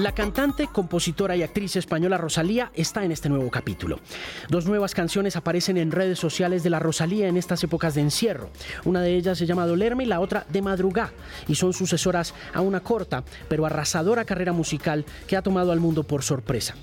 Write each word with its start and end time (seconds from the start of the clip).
La 0.00 0.12
cantante, 0.12 0.66
compositora 0.66 1.36
y 1.36 1.42
actriz 1.42 1.76
española 1.76 2.16
Rosalía 2.16 2.70
está 2.72 3.04
en 3.04 3.12
este 3.12 3.28
nuevo 3.28 3.50
capítulo. 3.50 4.00
Dos 4.48 4.64
nuevas 4.64 4.94
canciones 4.94 5.36
aparecen 5.36 5.76
en 5.76 5.90
redes 5.90 6.18
sociales 6.18 6.62
de 6.62 6.70
la 6.70 6.78
Rosalía 6.78 7.28
en 7.28 7.36
estas 7.36 7.62
épocas 7.64 7.94
de 7.94 8.00
encierro. 8.00 8.48
Una 8.86 9.02
de 9.02 9.14
ellas 9.14 9.36
se 9.36 9.44
llama 9.44 9.66
Dolerme 9.66 10.04
y 10.04 10.06
la 10.06 10.20
otra 10.20 10.46
De 10.48 10.62
Madrugá, 10.62 11.12
y 11.48 11.54
son 11.54 11.74
sucesoras 11.74 12.32
a 12.54 12.62
una 12.62 12.80
corta 12.80 13.24
pero 13.50 13.66
arrasadora 13.66 14.24
carrera 14.24 14.54
musical 14.54 15.04
que 15.26 15.36
ha 15.36 15.42
tomado 15.42 15.70
al 15.70 15.80
mundo 15.80 16.02
por 16.02 16.22
sorpresa. 16.22 16.76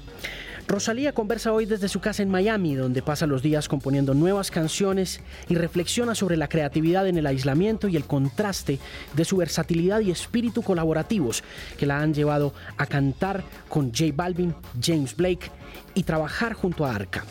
Rosalía 0.67 1.13
conversa 1.13 1.53
hoy 1.53 1.65
desde 1.65 1.87
su 1.87 2.01
casa 2.01 2.23
en 2.23 2.29
Miami, 2.29 2.75
donde 2.75 3.01
pasa 3.01 3.25
los 3.25 3.41
días 3.41 3.69
componiendo 3.69 4.13
nuevas 4.13 4.51
canciones 4.51 5.21
y 5.47 5.55
reflexiona 5.55 6.13
sobre 6.13 6.35
la 6.35 6.49
creatividad 6.49 7.07
en 7.07 7.17
el 7.17 7.25
aislamiento 7.25 7.87
y 7.87 7.95
el 7.95 8.03
contraste 8.03 8.77
de 9.15 9.23
su 9.23 9.37
versatilidad 9.37 10.01
y 10.01 10.11
espíritu 10.11 10.61
colaborativos 10.63 11.41
que 11.77 11.85
la 11.85 12.01
han 12.01 12.13
llevado 12.13 12.53
a 12.75 12.85
cantar 12.85 13.45
con 13.69 13.93
J 13.93 14.11
Balvin, 14.13 14.53
James 14.81 15.15
Blake 15.15 15.49
y 15.93 16.03
trabajar 16.03 16.53
junto 16.53 16.85
a 16.85 16.95
Arca. 16.95 17.25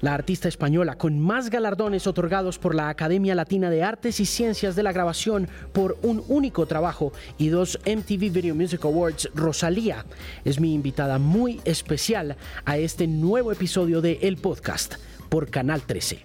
La 0.00 0.14
artista 0.14 0.48
española 0.48 0.96
con 0.96 1.18
más 1.18 1.50
galardones 1.50 2.06
otorgados 2.06 2.58
por 2.58 2.74
la 2.74 2.88
Academia 2.88 3.34
Latina 3.34 3.70
de 3.70 3.82
Artes 3.82 4.20
y 4.20 4.26
Ciencias 4.26 4.76
de 4.76 4.82
la 4.82 4.92
Grabación 4.92 5.48
por 5.72 5.98
un 6.02 6.22
único 6.28 6.66
trabajo 6.66 7.12
y 7.38 7.48
dos 7.48 7.78
MTV 7.86 8.32
Video 8.32 8.54
Music 8.54 8.84
Awards, 8.84 9.30
Rosalía, 9.34 10.04
es 10.44 10.60
mi 10.60 10.74
invitada 10.74 11.18
muy 11.18 11.60
especial 11.64 12.36
a 12.64 12.78
este 12.78 13.06
nuevo 13.06 13.52
episodio 13.52 14.00
de 14.00 14.18
El 14.22 14.36
Podcast 14.36 14.94
por 15.28 15.50
Canal 15.50 15.82
13. 15.82 16.24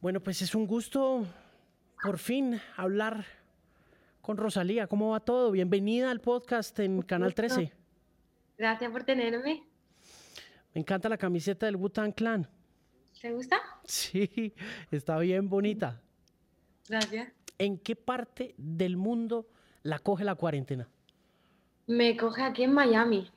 Bueno, 0.00 0.20
pues 0.20 0.40
es 0.40 0.54
un 0.54 0.66
gusto 0.66 1.26
por 2.02 2.18
fin 2.18 2.60
hablar 2.76 3.26
con 4.22 4.36
Rosalía. 4.36 4.86
¿Cómo 4.86 5.10
va 5.10 5.20
todo? 5.20 5.50
Bienvenida 5.50 6.10
al 6.10 6.20
podcast 6.20 6.78
en 6.78 7.02
Canal 7.02 7.34
13. 7.34 7.72
Gracias 8.56 8.90
por 8.90 9.04
tenerme. 9.04 9.69
Me 10.74 10.80
encanta 10.80 11.08
la 11.08 11.18
camiseta 11.18 11.66
del 11.66 11.76
Wutan 11.76 12.12
Clan. 12.12 12.48
¿Te 13.20 13.32
gusta? 13.32 13.60
Sí, 13.84 14.54
está 14.90 15.18
bien 15.18 15.48
bonita. 15.48 16.00
Gracias. 16.88 17.32
¿En 17.58 17.78
qué 17.78 17.96
parte 17.96 18.54
del 18.56 18.96
mundo 18.96 19.48
la 19.82 19.98
coge 19.98 20.24
la 20.24 20.34
cuarentena? 20.34 20.88
Me 21.86 22.16
coge 22.16 22.42
aquí 22.42 22.62
en 22.62 22.72
Miami. 22.72 23.30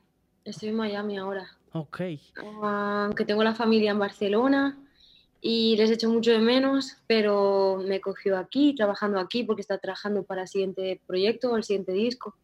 Estoy 0.45 0.69
en 0.69 0.75
Miami 0.75 1.17
ahora. 1.17 1.49
Ok. 1.73 2.01
Aunque 2.61 3.25
tengo 3.25 3.43
la 3.43 3.55
familia 3.55 3.91
en 3.91 3.99
Barcelona 3.99 4.77
y 5.41 5.75
les 5.75 5.89
echo 5.89 6.09
mucho 6.09 6.31
de 6.31 6.39
menos, 6.39 6.97
pero 7.07 7.83
me 7.85 7.99
cogió 7.99 8.37
aquí, 8.37 8.75
trabajando 8.75 9.19
aquí, 9.19 9.43
porque 9.43 9.61
está 9.61 9.77
trabajando 9.79 10.23
para 10.23 10.43
el 10.43 10.47
siguiente 10.47 11.01
proyecto, 11.05 11.57
el 11.57 11.63
siguiente 11.63 11.91
disco. 11.93 12.37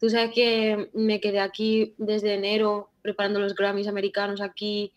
Tú 0.00 0.08
sabes 0.08 0.32
que 0.34 0.88
me 0.94 1.20
quedé 1.20 1.40
aquí 1.40 1.94
desde 1.98 2.34
enero 2.34 2.90
preparando 3.02 3.38
los 3.38 3.54
Grammys 3.54 3.86
americanos 3.86 4.40
aquí, 4.40 4.92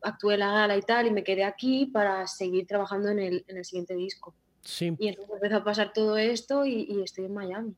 actué 0.00 0.38
la 0.38 0.50
gala 0.50 0.78
y 0.78 0.82
tal, 0.82 1.06
y 1.06 1.10
me 1.10 1.22
quedé 1.22 1.44
aquí 1.44 1.86
para 1.86 2.26
seguir 2.26 2.66
trabajando 2.66 3.10
en 3.10 3.18
el, 3.18 3.44
en 3.48 3.58
el 3.58 3.64
siguiente 3.66 3.94
disco. 3.94 4.34
Sí. 4.62 4.96
Y 4.98 5.08
entonces 5.08 5.34
empezó 5.34 5.56
a 5.56 5.64
pasar 5.64 5.92
todo 5.92 6.16
esto 6.16 6.64
y, 6.64 7.02
estoy 7.04 7.26
en 7.26 7.34
Miami. 7.34 7.74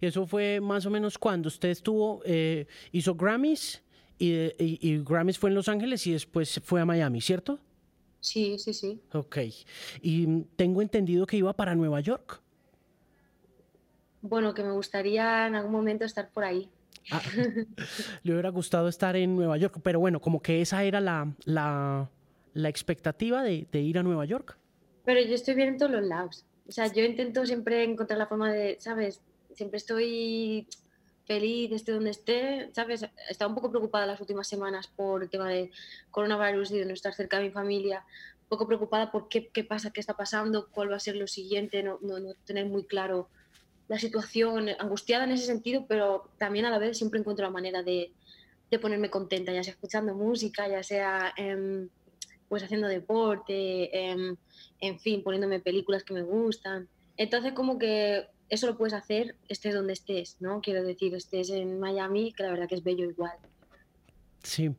¿Y 0.00 0.06
eso 0.06 0.26
fue 0.26 0.58
más 0.60 0.86
o 0.86 0.90
menos 0.90 1.18
cuando 1.18 1.48
usted 1.48 1.68
estuvo, 1.68 2.22
eh, 2.24 2.66
hizo 2.90 3.14
Grammys 3.14 3.82
y, 4.18 4.32
y, 4.58 5.04
Grammys 5.04 5.38
fue 5.38 5.50
en 5.50 5.54
Los 5.54 5.68
Ángeles 5.68 6.06
y 6.06 6.12
después 6.12 6.60
fue 6.64 6.80
a 6.80 6.86
Miami, 6.86 7.20
¿cierto? 7.20 7.58
Sí, 8.20 8.58
sí, 8.58 8.72
sí. 8.72 9.00
Ok. 9.12 9.38
Y 10.00 10.44
tengo 10.56 10.80
entendido 10.80 11.26
que 11.26 11.36
iba 11.36 11.52
para 11.52 11.74
Nueva 11.74 12.00
York 12.00 12.41
bueno, 14.22 14.54
que 14.54 14.62
me 14.62 14.72
gustaría 14.72 15.46
en 15.46 15.56
algún 15.56 15.72
momento 15.72 16.04
estar 16.04 16.30
por 16.30 16.44
ahí. 16.44 16.68
Ah, 17.10 17.20
le 18.22 18.32
hubiera 18.32 18.50
gustado 18.50 18.88
estar 18.88 19.16
en 19.16 19.34
Nueva 19.36 19.56
York, 19.56 19.80
pero 19.82 19.98
bueno, 20.00 20.20
como 20.20 20.40
que 20.40 20.60
esa 20.62 20.84
era 20.84 21.00
la, 21.00 21.32
la, 21.44 22.08
la 22.54 22.68
expectativa 22.68 23.42
de, 23.42 23.66
de, 23.70 23.80
ir 23.80 23.98
a 23.98 24.02
Nueva 24.02 24.24
York. 24.24 24.56
Pero 25.04 25.20
yo 25.20 25.34
estoy 25.34 25.54
bien 25.54 25.70
en 25.70 25.78
todos 25.78 25.90
los 25.90 26.06
lados. 26.06 26.44
O 26.68 26.72
sea, 26.72 26.86
yo 26.92 27.02
intento 27.02 27.44
siempre 27.44 27.82
encontrar 27.82 28.18
la 28.18 28.26
forma 28.26 28.52
de, 28.52 28.76
¿sabes? 28.78 29.20
Siempre 29.54 29.78
estoy 29.78 30.68
feliz, 31.26 31.72
esté 31.72 31.92
donde 31.92 32.10
esté, 32.10 32.70
¿sabes? 32.72 33.04
Estaba 33.28 33.48
un 33.48 33.54
poco 33.54 33.70
preocupada 33.70 34.06
las 34.06 34.20
últimas 34.20 34.46
semanas 34.46 34.86
por 34.86 35.22
el 35.22 35.30
tema 35.30 35.48
de 35.48 35.70
coronavirus 36.10 36.70
y 36.70 36.78
de 36.78 36.84
no 36.86 36.92
estar 36.92 37.14
cerca 37.14 37.38
de 37.38 37.44
mi 37.44 37.50
familia. 37.50 38.04
Un 38.42 38.48
poco 38.48 38.66
preocupada 38.66 39.10
por 39.10 39.28
qué, 39.28 39.48
qué 39.48 39.64
pasa, 39.64 39.90
qué 39.90 40.00
está 40.00 40.14
pasando, 40.14 40.68
cuál 40.70 40.90
va 40.90 40.96
a 40.96 41.00
ser 41.00 41.16
lo 41.16 41.26
siguiente, 41.26 41.82
no, 41.82 41.98
no, 42.02 42.20
no 42.20 42.34
tener 42.44 42.66
muy 42.66 42.84
claro 42.84 43.28
la 43.88 43.98
situación, 43.98 44.68
angustiada 44.78 45.24
en 45.24 45.32
ese 45.32 45.46
sentido, 45.46 45.84
pero 45.88 46.30
también 46.38 46.64
a 46.64 46.70
la 46.70 46.78
vez 46.78 46.96
siempre 46.96 47.20
encuentro 47.20 47.44
la 47.44 47.52
manera 47.52 47.82
de, 47.82 48.12
ponerme 48.80 49.10
contenta, 49.10 49.52
ya 49.52 49.62
sea 49.62 49.74
escuchando 49.74 50.14
música, 50.14 50.66
ya 50.66 50.82
sea 50.82 51.34
em, 51.36 51.90
pues 52.48 52.62
haciendo 52.62 52.88
deporte, 52.88 53.90
em, 53.92 54.36
en 54.80 54.98
fin, 54.98 55.22
poniéndome 55.22 55.60
películas 55.60 56.04
que 56.04 56.14
me 56.14 56.22
gustan. 56.22 56.88
Entonces 57.18 57.52
como 57.52 57.78
que 57.78 58.28
eso 58.48 58.66
lo 58.66 58.78
puedes 58.78 58.94
hacer 58.94 59.36
estés 59.48 59.74
donde 59.74 59.92
estés, 59.92 60.36
¿no? 60.40 60.60
Quiero 60.60 60.82
decir, 60.82 61.14
estés 61.14 61.50
en 61.50 61.80
Miami, 61.80 62.32
que 62.32 62.42
la 62.42 62.50
verdad 62.50 62.68
que 62.68 62.74
es 62.76 62.82
bello 62.82 63.04
igual. 63.04 63.36
Sí. 64.42 64.74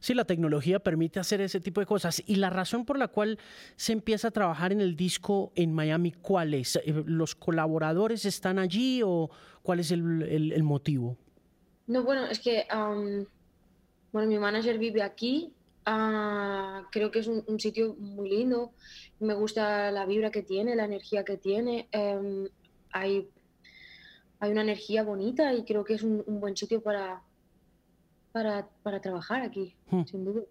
Sí, 0.00 0.14
la 0.14 0.24
tecnología 0.24 0.78
permite 0.78 1.18
hacer 1.18 1.40
ese 1.40 1.60
tipo 1.60 1.80
de 1.80 1.86
cosas. 1.86 2.22
¿Y 2.26 2.36
la 2.36 2.50
razón 2.50 2.84
por 2.84 2.98
la 2.98 3.08
cual 3.08 3.38
se 3.76 3.92
empieza 3.92 4.28
a 4.28 4.30
trabajar 4.30 4.72
en 4.72 4.80
el 4.80 4.96
disco 4.96 5.52
en 5.54 5.72
Miami, 5.72 6.12
cuál 6.12 6.54
es? 6.54 6.76
Eh, 6.76 7.02
¿Los 7.06 7.34
colaboradores 7.34 8.24
están 8.24 8.58
allí 8.58 9.02
o 9.04 9.30
cuál 9.62 9.80
es 9.80 9.90
el, 9.90 10.62
motivo? 10.62 11.16
No, 11.86 12.02
bueno, 12.02 12.26
es 12.26 12.40
que 12.40 12.66
bueno, 14.12 14.28
mi 14.28 14.38
manager 14.38 14.78
vive 14.78 15.02
aquí. 15.02 15.52
Ah, 15.84 16.86
creo 16.90 17.10
que 17.10 17.20
es 17.20 17.26
un, 17.26 17.60
sitio 17.60 17.94
muy 17.94 18.30
lindo. 18.30 18.72
Me 19.20 19.34
gusta 19.34 19.90
la 19.90 20.04
vibra 20.06 20.30
que 20.30 20.42
tiene, 20.42 20.76
la 20.76 20.84
energía 20.84 21.24
que 21.24 21.36
tiene. 21.36 21.88
Em, 21.92 22.48
hay, 22.92 23.28
hay 24.40 24.50
una 24.52 24.62
energía 24.62 25.02
bonita 25.02 25.54
y 25.54 25.64
creo 25.64 25.84
que 25.84 25.94
es 25.94 26.02
un 26.02 26.40
buen 26.40 26.56
sitio 26.56 26.80
para, 26.82 27.22
para, 28.82 29.00
trabajar 29.00 29.40
aquí, 29.42 29.74
hmm. 29.90 30.02
sin 30.04 30.24
duda. 30.24 30.42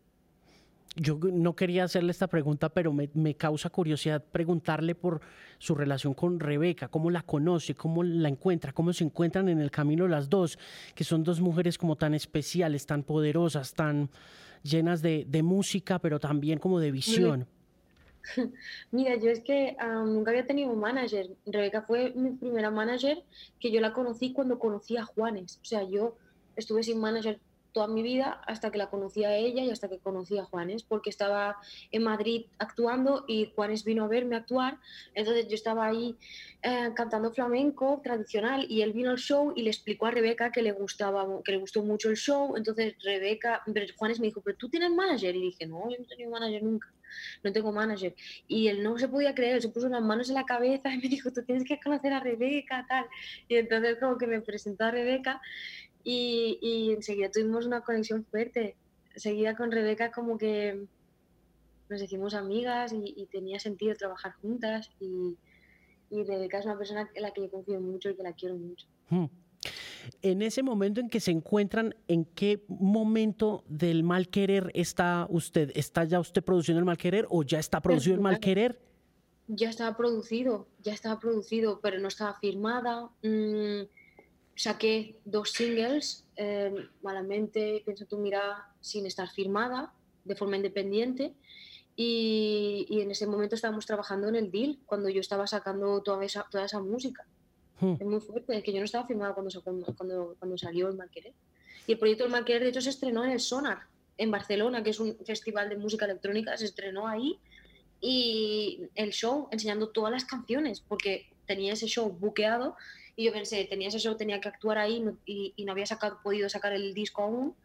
Yo 0.96 1.20
no 1.22 1.56
quería 1.56 1.84
hacerle 1.84 2.12
esta 2.12 2.28
pregunta, 2.28 2.70
pero 2.70 2.94
me, 2.94 3.36
causa 3.36 3.70
curiosidad 3.70 4.24
preguntarle 4.24 4.96
por 4.96 5.20
su 5.60 5.76
relación 5.76 6.14
con 6.14 6.40
Rebeca, 6.40 6.88
cómo 6.88 7.12
la 7.12 7.22
conoce, 7.22 7.76
cómo 7.76 8.02
la 8.02 8.30
encuentra, 8.30 8.72
cómo 8.72 8.94
se 8.94 9.04
encuentran 9.04 9.50
en 9.50 9.60
el 9.60 9.72
camino 9.72 10.08
las 10.08 10.30
dos, 10.30 10.58
que 10.96 11.04
son 11.04 11.24
dos 11.24 11.42
mujeres 11.42 11.78
como 11.78 11.98
tan 11.98 12.14
especiales, 12.14 12.86
tan 12.86 13.04
poderosas, 13.04 13.74
tan 13.74 14.10
llenas 14.64 15.02
de, 15.02 15.42
música, 15.44 16.00
pero 16.00 16.20
también 16.20 16.60
como 16.60 16.80
de 16.80 16.92
visión. 16.92 17.46
Mira, 18.92 19.16
yo 19.18 19.30
es 19.30 19.42
que 19.42 19.76
nunca 20.06 20.32
había 20.32 20.48
tenido 20.48 20.72
un 20.72 20.80
manager. 20.80 21.30
Rebeca 21.46 21.82
fue 21.84 22.14
mi 22.16 22.32
primera 22.32 22.72
manager 22.72 23.22
que 23.60 23.70
yo 23.70 23.82
la 23.82 23.94
conocí 23.94 24.32
cuando 24.32 24.58
conocí 24.58 24.96
a 24.98 25.04
Juanes. 25.04 25.60
O 25.62 25.66
sea, 25.66 25.84
yo 25.84 26.16
estuve 26.56 26.84
sin 26.84 27.00
manager 27.00 27.40
toda 27.76 27.88
mi 27.88 28.02
vida 28.04 28.42
hasta 28.48 28.72
que 28.72 28.78
la 28.78 28.90
conocí 28.90 29.26
a 29.26 29.36
ella 29.36 29.62
y 29.62 29.70
hasta 29.70 29.90
que 29.90 30.00
conocí 30.00 30.38
a 30.38 30.46
Juanes, 30.46 30.84
porque 30.84 31.10
estaba 31.10 31.58
en 31.92 32.04
Madrid 32.04 32.46
actuando 32.58 33.26
y 33.28 33.52
Juanes 33.54 33.84
vino 33.84 34.06
a 34.06 34.08
verme 34.08 34.38
actuar, 34.38 34.80
entonces 35.14 35.50
yo 35.50 35.56
estaba 35.56 35.86
ahí 35.86 36.16
eh, 36.64 36.92
cantando 36.96 37.34
flamenco 37.34 38.00
tradicional 38.02 38.66
y 38.70 38.82
él 38.82 38.94
vino 38.94 39.12
al 39.12 39.18
show 39.18 39.52
y 39.54 39.64
le 39.64 39.72
explicó 39.72 40.06
a 40.06 40.12
Rebeca 40.12 40.54
que 40.54 40.62
le 40.62 40.72
gustaba, 40.72 41.28
que 41.44 41.52
le 41.52 41.58
gustó 41.58 41.84
mucho 41.84 42.10
el 42.10 42.16
show, 42.16 42.56
entonces 42.56 42.96
Rebeca, 43.04 43.62
Juanes 43.98 44.22
me 44.22 44.28
dijo, 44.28 44.40
pero 44.42 44.56
tú 44.58 44.70
tienes 44.70 44.92
manager 44.92 45.36
y 45.36 45.42
dije, 45.42 45.68
no, 45.68 45.90
yo 45.90 45.98
no 45.98 46.06
he 46.06 46.08
tenido 46.08 46.32
manager 46.32 46.64
nunca 46.64 46.88
no 47.44 47.52
tengo 47.52 47.72
manager. 47.72 48.16
Y 48.48 48.68
él 48.68 48.84
no 48.84 48.98
se 48.98 49.08
podía 49.08 49.34
creer, 49.34 49.62
se 49.62 49.70
puso 49.70 49.90
las 49.90 50.02
manos 50.02 50.30
en 50.30 50.36
la 50.36 50.46
cabeza 50.46 50.94
y 50.94 50.98
me 50.98 51.08
dijo, 51.08 51.32
tú 51.32 51.44
tienes 51.44 51.64
que 51.64 51.80
conocer 51.80 52.14
a 52.14 52.20
Rebeca, 52.20 52.86
tal. 52.88 53.06
Y 53.48 53.56
entonces 53.56 53.98
como 54.00 54.18
que 54.18 54.28
me 54.28 54.42
presentó 54.42 54.86
a 54.86 54.92
Rebeca 54.92 55.42
y, 56.06 56.92
enseguida 56.94 57.32
tuvimos 57.32 57.66
una 57.66 57.82
conexión 57.82 58.24
fuerte. 58.26 58.76
Enseguida 59.14 59.56
con 59.56 59.72
Rebeca 59.72 60.12
como 60.12 60.38
que 60.38 60.86
nos 61.90 62.02
hicimos 62.02 62.34
amigas 62.34 62.94
y, 62.94 63.28
tenía 63.32 63.60
sentido 63.60 63.96
trabajar 63.96 64.34
juntas 64.42 64.92
y, 65.00 65.36
Rebeca 66.12 66.60
es 66.60 66.66
una 66.66 66.78
persona 66.78 67.10
en 67.14 67.22
la 67.24 67.32
que 67.32 67.42
yo 67.42 67.52
confío 67.52 67.82
mucho 67.82 68.10
y 68.10 68.16
que 68.16 68.24
la 68.24 68.32
quiero 68.34 68.56
mucho. 68.56 68.88
Hmm. 69.10 69.26
En 70.22 70.44
ese 70.44 70.62
momento 70.62 71.02
en 71.02 71.10
que 71.10 71.20
se 71.20 71.32
encuentran, 71.32 71.96
¿en 72.08 72.26
qué 72.26 72.64
momento 72.68 73.66
del 73.68 74.04
mal 74.04 74.30
querer 74.30 74.72
está 74.76 75.26
usted? 75.30 75.72
¿Está 75.76 76.06
ya 76.06 76.20
usted 76.20 76.44
produciendo 76.44 76.80
el 76.80 76.86
mal 76.86 76.98
querer 76.98 77.26
o 77.30 77.44
ya 77.44 77.60
está 77.60 77.82
producido 77.82 78.16
el 78.16 78.22
mal 78.22 78.40
querer? 78.40 78.80
Ya 79.48 79.70
estaba 79.70 79.98
producido, 79.98 80.68
ya 80.84 80.94
estaba 80.94 81.20
producido, 81.20 81.80
pero 81.82 82.00
no 82.00 82.08
estaba 82.08 82.36
firmada. 82.40 83.10
Mm, 83.24 83.88
saqué 84.56 85.18
dos 85.26 85.52
singles, 85.52 86.26
eh, 86.38 86.74
Malamente, 87.02 87.82
Piensa 87.86 88.06
tu 88.06 88.18
mira, 88.18 88.70
sin 88.82 89.06
estar 89.06 89.30
firmada, 89.30 89.94
de 90.24 90.36
forma 90.36 90.56
independiente. 90.56 91.34
Y, 91.96 92.88
en 92.90 93.12
ese 93.12 93.28
momento 93.28 93.56
estábamos 93.56 93.86
trabajando 93.86 94.28
en 94.28 94.36
el 94.36 94.52
deal, 94.52 94.80
cuando 94.86 95.10
yo 95.10 95.22
estaba 95.22 95.48
sacando 95.48 96.02
toda 96.02 96.26
esa, 96.26 96.46
toda 96.50 96.66
esa 96.66 96.82
música. 96.82 97.26
Hmm. 97.80 97.96
Es 98.00 98.06
muy 98.06 98.20
fuerte, 98.20 98.58
es 98.58 98.64
que 98.64 98.74
yo 98.74 98.80
no 98.80 98.86
estaba 98.86 99.08
firmado 99.08 99.34
cuando, 99.34 99.62
cuando, 99.96 100.36
cuando 100.40 100.58
salió 100.58 100.90
el 100.90 100.96
Malquerer. 100.96 101.34
Y 101.88 101.94
el 101.94 102.00
proyecto 102.00 102.26
El 102.26 102.32
Malquerer, 102.32 102.64
de 102.64 102.70
hecho, 102.70 102.82
se 102.82 102.90
estrenó 102.90 103.24
en 103.24 103.32
el 103.32 103.40
Sonar, 103.40 103.84
en 104.18 104.32
Barcelona, 104.32 104.84
que 104.84 104.90
es 104.90 105.00
un 105.00 105.18
festival 105.26 105.70
de 105.70 105.78
música 105.78 106.06
electrónica, 106.06 106.58
se 106.58 106.66
estrenó 106.66 107.08
ahí. 107.08 107.40
Y 108.02 108.90
el 108.96 109.12
show 109.12 109.48
enseñando 109.52 109.90
todas 109.90 110.12
las 110.12 110.26
canciones, 110.26 110.82
porque 110.82 111.28
tenía 111.46 111.74
ese 111.74 111.88
show 111.88 112.10
buqueado 112.10 112.76
y 113.16 113.26
yo 113.26 113.32
pensé, 113.32 113.66
tenía 113.66 113.88
ese 113.88 114.00
show, 114.00 114.16
tenía 114.16 114.42
que 114.42 114.50
actuar 114.50 114.78
ahí 114.78 115.04
y, 115.26 115.54
no 115.66 115.72
había 115.72 115.86
sacado, 115.86 116.20
podido 116.22 116.50
sacar 116.50 116.74
el 116.74 116.94
disco 116.94 117.24
aún 117.24 117.56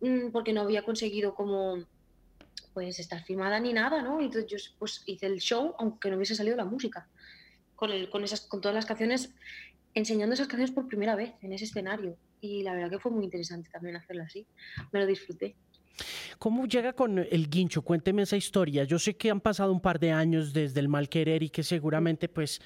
mm, 0.00 0.30
porque 0.30 0.52
no 0.52 0.62
había 0.62 0.82
conseguido 0.82 1.34
como 1.34 1.84
pues 2.74 2.98
estar 2.98 3.22
firmada 3.24 3.60
ni 3.60 3.72
nada, 3.72 4.02
¿no? 4.02 4.20
Entonces 4.20 4.50
yo 4.50 4.56
pues 4.78 5.02
hice 5.06 5.26
el 5.26 5.40
show 5.40 5.74
aunque 5.78 6.10
no 6.10 6.16
hubiese 6.16 6.34
salido 6.34 6.56
la 6.56 6.64
música, 6.64 7.08
con, 7.74 7.90
el, 7.90 8.10
con, 8.10 8.24
esas, 8.24 8.42
con 8.42 8.60
todas 8.60 8.74
las 8.74 8.86
canciones, 8.86 9.30
enseñando 9.94 10.34
esas 10.34 10.48
canciones 10.48 10.74
por 10.74 10.88
primera 10.88 11.16
vez 11.16 11.34
en 11.42 11.52
ese 11.52 11.64
escenario. 11.64 12.16
Y 12.40 12.62
la 12.62 12.74
verdad 12.74 12.90
que 12.90 12.98
fue 12.98 13.12
muy 13.12 13.24
interesante 13.24 13.70
también 13.70 13.96
hacerlo 13.96 14.24
así, 14.24 14.46
me 14.90 15.00
lo 15.00 15.06
disfruté. 15.06 15.54
¿Cómo 16.38 16.66
llega 16.66 16.92
con 16.92 17.18
el 17.18 17.48
guincho? 17.48 17.82
Cuénteme 17.82 18.22
esa 18.22 18.36
historia. 18.36 18.84
Yo 18.84 18.98
sé 18.98 19.16
que 19.16 19.30
han 19.30 19.40
pasado 19.40 19.72
un 19.72 19.80
par 19.80 19.98
de 20.00 20.12
años 20.12 20.52
desde 20.52 20.80
el 20.80 20.88
mal 20.88 21.08
querer 21.08 21.42
y 21.42 21.50
que 21.50 21.62
seguramente 21.62 22.28
pues 22.28 22.60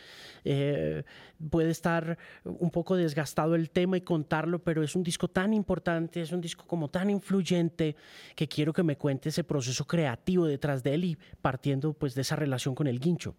eh, 0.45 1.03
puede 1.51 1.71
estar 1.71 2.19
un 2.45 2.71
poco 2.71 2.97
desgastado 2.97 3.55
el 3.55 3.71
tema 3.71 3.97
y 3.97 4.01
contarlo, 4.01 4.59
pero 4.61 4.83
es 4.83 4.95
un 4.97 5.03
disco 5.03 5.29
tan 5.29 5.53
importante, 5.53 6.21
es 6.21 6.33
un 6.33 6.41
disco 6.41 6.65
como 6.67 6.89
tan 6.89 7.11
influyente 7.11 7.97
que 8.35 8.49
quiero 8.49 8.73
que 8.73 8.83
me 8.83 8.97
cuente 8.97 9.29
ese 9.29 9.45
proceso 9.45 9.87
creativo 9.87 10.47
detrás 10.47 10.83
de 10.83 10.95
él 10.95 11.05
y 11.05 11.19
partiendo 11.43 11.93
pues 11.93 12.15
de 12.15 12.23
esa 12.23 12.37
relación 12.37 12.75
con 12.75 12.87
el 12.87 12.99
guincho. 12.99 13.35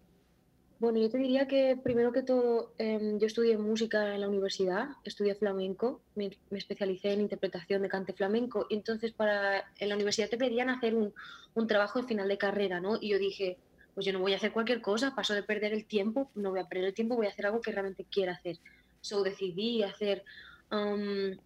Bueno, 0.80 1.00
yo 1.00 1.10
te 1.10 1.18
diría 1.18 1.48
que 1.48 1.76
primero 1.76 2.12
que 2.12 2.22
todo, 2.22 2.72
em, 2.78 3.18
yo 3.18 3.26
estudié 3.26 3.58
música 3.58 4.14
en 4.14 4.20
la 4.20 4.28
universidad, 4.28 4.90
estudié 5.02 5.34
flamenco, 5.34 6.00
me, 6.14 6.30
especialicé 6.52 7.12
en 7.12 7.20
interpretación 7.22 7.82
de 7.82 7.88
cante 7.88 8.12
flamenco, 8.12 8.64
y 8.70 8.76
entonces 8.76 9.12
para, 9.12 9.72
en 9.78 9.88
la 9.88 9.96
universidad 9.96 10.28
te 10.28 10.38
pedían 10.38 10.70
hacer 10.70 10.94
un, 10.94 11.12
un, 11.54 11.66
trabajo 11.66 12.00
de 12.00 12.06
final 12.06 12.28
de 12.28 12.38
carrera, 12.38 12.78
¿no? 12.78 12.96
Y 13.00 13.08
yo 13.08 13.18
dije, 13.18 13.58
pues 13.94 14.06
yo 14.06 14.12
no 14.12 14.20
voy 14.20 14.34
a 14.34 14.36
hacer 14.36 14.52
cualquier 14.52 14.80
cosa, 14.80 15.16
paso 15.16 15.34
de 15.34 15.42
perder 15.42 15.72
el 15.72 15.84
tiempo, 15.84 16.30
no 16.36 16.50
voy 16.50 16.60
a 16.60 16.68
perder 16.68 16.86
el 16.86 16.94
tiempo, 16.94 17.16
voy 17.16 17.26
a 17.26 17.30
hacer 17.30 17.46
algo 17.46 17.60
que 17.60 17.72
realmente 17.72 18.04
quiera 18.04 18.34
hacer. 18.34 18.58
So 19.00 19.24
decidí 19.24 19.82
hacer 19.82 20.22
um, 20.70 21.36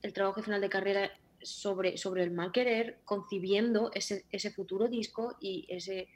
el 0.00 0.12
trabajo 0.14 0.40
de 0.40 0.44
final 0.44 0.62
de 0.62 0.70
carrera 0.70 1.10
sobre, 1.42 1.98
sobre 1.98 2.22
el 2.22 2.30
mal 2.30 2.52
querer, 2.52 3.00
concibiendo 3.04 3.90
ese, 3.92 4.24
ese 4.30 4.50
futuro 4.50 4.88
disco 4.88 5.36
y 5.42 5.66
ese 5.68 6.08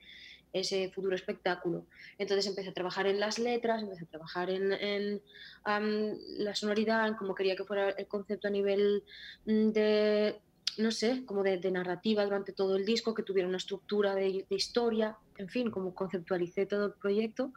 ese 0.53 0.91
futuro 0.91 1.15
espectáculo. 1.15 1.87
Entonces 2.19 2.47
empecé 2.47 2.71
a 2.71 2.75
trabajar 2.75 3.07
en 3.07 3.19
las 3.19 3.39
letras, 3.39 3.83
empecé 3.83 4.05
a 4.05 4.09
trabajar 4.09 4.51
en, 4.51 5.23
la 5.65 6.55
sonoridad, 6.55 7.09
en 7.09 7.15
cómo 7.15 7.35
quería 7.35 7.57
que 7.57 7.65
fuera 7.65 7.91
el 7.91 8.07
concepto 8.07 8.49
a 8.49 8.51
nivel 8.51 9.05
mm, 9.47 9.69
de, 9.71 10.41
no 10.79 10.91
sé, 10.91 11.25
como 11.25 11.43
de, 11.43 11.59
narrativa 11.71 12.25
durante 12.25 12.53
todo 12.53 12.77
el 12.77 12.85
disco, 12.85 13.15
que 13.15 13.23
tuviera 13.23 13.49
una 13.49 13.57
estructura 13.57 14.15
de, 14.15 14.47
historia, 14.51 15.17
en 15.39 15.49
fin, 15.49 15.71
como 15.71 15.95
conceptualicé 15.95 16.67
todo 16.67 16.87
el 16.87 16.93
proyecto 16.93 17.53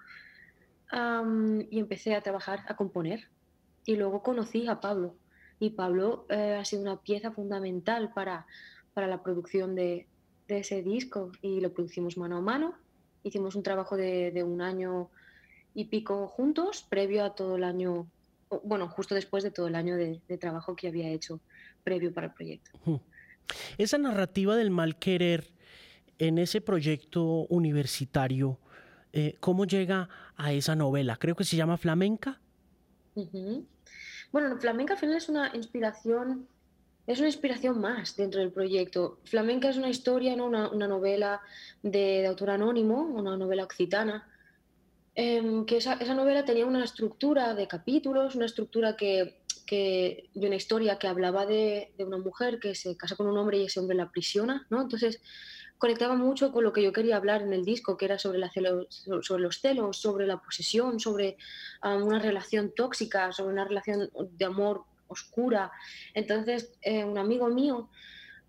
y 1.69 1.79
empecé 1.79 2.15
a 2.15 2.21
trabajar, 2.21 2.61
a 2.67 2.75
componer. 2.75 3.27
Y 3.85 3.97
luego 3.97 4.23
conocí 4.23 4.67
a 4.67 4.79
Pablo. 4.79 5.15
Y 5.59 5.71
Pablo 5.71 6.25
eh, 6.29 6.57
ha 6.59 6.63
sido 6.63 6.83
una 6.83 7.01
pieza 7.01 7.31
fundamental 7.31 8.13
para, 8.13 8.45
para 8.93 9.07
la 9.07 9.21
producción 9.21 9.75
de, 9.75 10.07
de 10.47 10.59
ese 10.59 10.83
disco 10.83 11.31
y 11.41 11.59
lo 11.59 11.73
producimos 11.73 12.17
mano 12.17 12.37
a 12.37 12.41
mano 12.41 12.84
hicimos 13.25 13.55
un 13.55 13.63
trabajo 13.63 13.97
de, 13.97 14.43
un 14.43 14.61
año 14.61 15.09
y 15.73 15.85
pico 15.85 16.27
juntos, 16.27 16.85
previo 16.87 17.25
a 17.25 17.35
todo 17.35 17.55
el 17.55 17.63
año, 17.63 18.07
bueno, 18.63 18.87
justo 18.87 19.15
después 19.15 19.43
de 19.43 19.51
todo 19.51 19.67
el 19.67 19.75
año 19.75 19.97
de, 19.97 20.21
trabajo 20.39 20.75
que 20.75 20.87
había 20.87 21.09
hecho 21.09 21.41
previo 21.83 22.13
para 22.13 22.27
el 22.27 22.33
proyecto. 22.33 22.71
Esa 23.77 23.97
narrativa 23.97 24.55
del 24.55 24.69
mal 24.69 24.97
querer 24.97 25.51
en 26.19 26.37
ese 26.37 26.61
proyecto 26.61 27.45
universitario, 27.49 28.59
eh, 29.11 29.35
¿cómo 29.39 29.65
llega 29.65 30.07
a 30.35 30.53
esa 30.53 30.75
novela? 30.75 31.17
Creo 31.17 31.35
que 31.35 31.43
se 31.43 31.57
llama 31.57 31.77
Flamenca. 31.77 32.39
Bueno, 34.31 34.57
Flamenca 34.59 34.93
al 34.93 34.99
final 34.99 35.17
es 35.17 35.29
una 35.29 35.55
inspiración 35.55 36.47
es 37.07 37.19
una 37.19 37.27
inspiración 37.27 37.79
más 37.79 38.15
dentro 38.15 38.41
del 38.41 38.51
proyecto. 38.51 39.19
Flamenca 39.25 39.69
es 39.69 39.77
una 39.77 39.89
historia, 39.89 40.35
¿no? 40.35 40.47
una, 40.47 40.87
novela 40.87 41.41
de, 41.83 42.25
autor 42.25 42.51
anónimo, 42.51 43.01
una 43.01 43.37
novela 43.37 43.63
occitana, 43.63 44.27
em, 45.13 45.65
que 45.65 45.77
esa, 45.77 45.95
novela 46.15 46.45
tenía 46.45 46.65
una 46.65 46.83
estructura 46.83 47.53
de 47.53 47.67
capítulos, 47.67 48.35
una 48.35 48.45
estructura 48.45 48.95
que, 48.95 49.39
que 49.65 50.29
de 50.33 50.47
una 50.47 50.55
historia 50.55 50.97
que 50.97 51.07
hablaba 51.07 51.45
de, 51.45 51.93
una 51.99 52.17
mujer 52.17 52.59
que 52.59 52.73
se 52.73 52.97
casa 52.97 53.15
con 53.15 53.27
un 53.27 53.37
hombre 53.37 53.59
y 53.59 53.65
ese 53.65 53.79
hombre 53.79 53.97
la 53.97 54.03
aprisiona, 54.03 54.65
¿no? 54.69 54.81
Entonces 54.81 55.21
conectaba 55.77 56.15
mucho 56.15 56.51
con 56.51 56.63
lo 56.63 56.73
que 56.73 56.81
yo 56.81 56.91
quería 56.91 57.17
hablar 57.17 57.43
en 57.43 57.53
el 57.53 57.65
disco, 57.65 57.97
que 57.97 58.05
era 58.05 58.17
sobre 58.17 58.39
los 58.39 58.51
celos, 59.61 59.97
sobre 59.97 60.25
la 60.25 60.37
posesión, 60.37 60.99
sobre 60.99 61.37
ah, 61.81 61.95
una 61.95 62.17
relación 62.17 62.71
tóxica, 62.75 63.31
sobre 63.31 63.53
una 63.53 63.65
relación 63.65 64.09
de 64.37 64.45
amor 64.45 64.85
oscura. 65.07 65.71
Entonces, 66.13 66.71
eh, 66.81 67.03
un 67.03 67.17
amigo 67.17 67.47
mío 67.47 67.89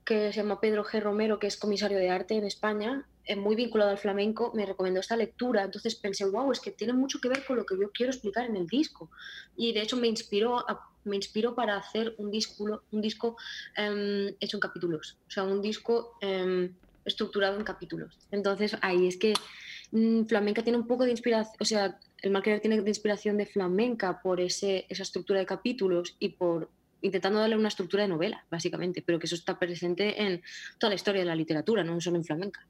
que 0.05 0.33
se 0.33 0.41
llama 0.41 0.61
Pedro 0.61 0.85
G. 0.85 1.01
Romero, 1.01 1.39
que 1.39 1.49
es 1.49 1.57
comisario 1.57 1.99
de 1.99 2.11
arte 2.11 2.37
en 2.37 2.45
España, 2.45 3.05
eh, 3.25 3.35
muy 3.35 3.57
vinculado 3.57 3.91
al 3.91 3.99
flamenco, 3.99 4.53
me 4.55 4.65
recomendó 4.65 5.01
esta 5.01 5.17
lectura. 5.17 5.65
Entonces 5.65 5.97
pensé, 5.97 6.25
wow, 6.25 6.53
es 6.53 6.61
que 6.61 6.71
tiene 6.71 6.93
mucho 6.93 7.21
que 7.21 7.29
ver 7.29 7.45
con 7.45 7.57
lo 7.57 7.67
que 7.67 7.77
yo 7.77 7.91
quiero 7.91 8.13
explicar 8.13 8.47
en 8.47 8.57
el 8.57 8.69
disco. 8.69 9.11
Y 9.57 9.73
de 9.73 9.83
hecho 9.83 9.97
me 9.97 10.07
inspiró, 10.07 10.65
me 11.03 11.17
inspiró 11.17 11.57
para 11.57 11.77
hacer 11.77 12.15
un 12.19 12.31
disco, 12.31 12.83
un 12.93 13.01
disco 13.01 13.37
em, 13.77 14.33
hecho 14.39 14.57
en 14.59 14.61
capítulos, 14.61 15.19
o 15.27 15.31
sea, 15.31 15.43
un 15.43 15.61
disco 15.61 16.17
em, 16.21 16.73
estructurado 17.05 17.57
en 17.59 17.65
capítulos. 17.65 18.17
Entonces 18.31 18.77
ahí 18.83 19.09
es 19.09 19.17
que 19.17 19.35
mm, 19.93 20.25
flamenca 20.25 20.63
tiene 20.63 20.79
un 20.79 20.87
poco 20.87 21.05
de 21.05 21.11
inspiración, 21.11 21.57
o 21.61 21.65
sea, 21.65 21.99
el 22.23 22.31
Marketer 22.31 22.61
tiene 22.61 22.81
de 22.81 22.91
inspiración 22.91 23.37
de 23.37 23.47
flamenca 23.47 24.21
por 24.23 24.41
ese, 24.41 24.87
esa 24.89 25.03
estructura 25.03 25.39
de 25.39 25.47
capítulos 25.47 26.17
y 26.19 26.31
por 26.31 26.71
intentando 27.03 27.39
darle 27.39 27.57
una 27.57 27.69
estructura 27.69 28.03
de 28.03 28.09
novela, 28.09 28.45
básicamente, 28.51 29.03
pero 29.03 29.19
que 29.19 29.27
eso 29.27 29.35
está 29.35 29.59
presente 29.59 30.23
en 30.23 30.43
toda 30.79 30.91
la 30.91 30.97
historia 30.97 31.21
de 31.21 31.27
la 31.27 31.37
literatura, 31.37 31.85
no 31.85 32.01
solo 32.01 32.17
en 32.17 32.25
flamenca. 32.25 32.67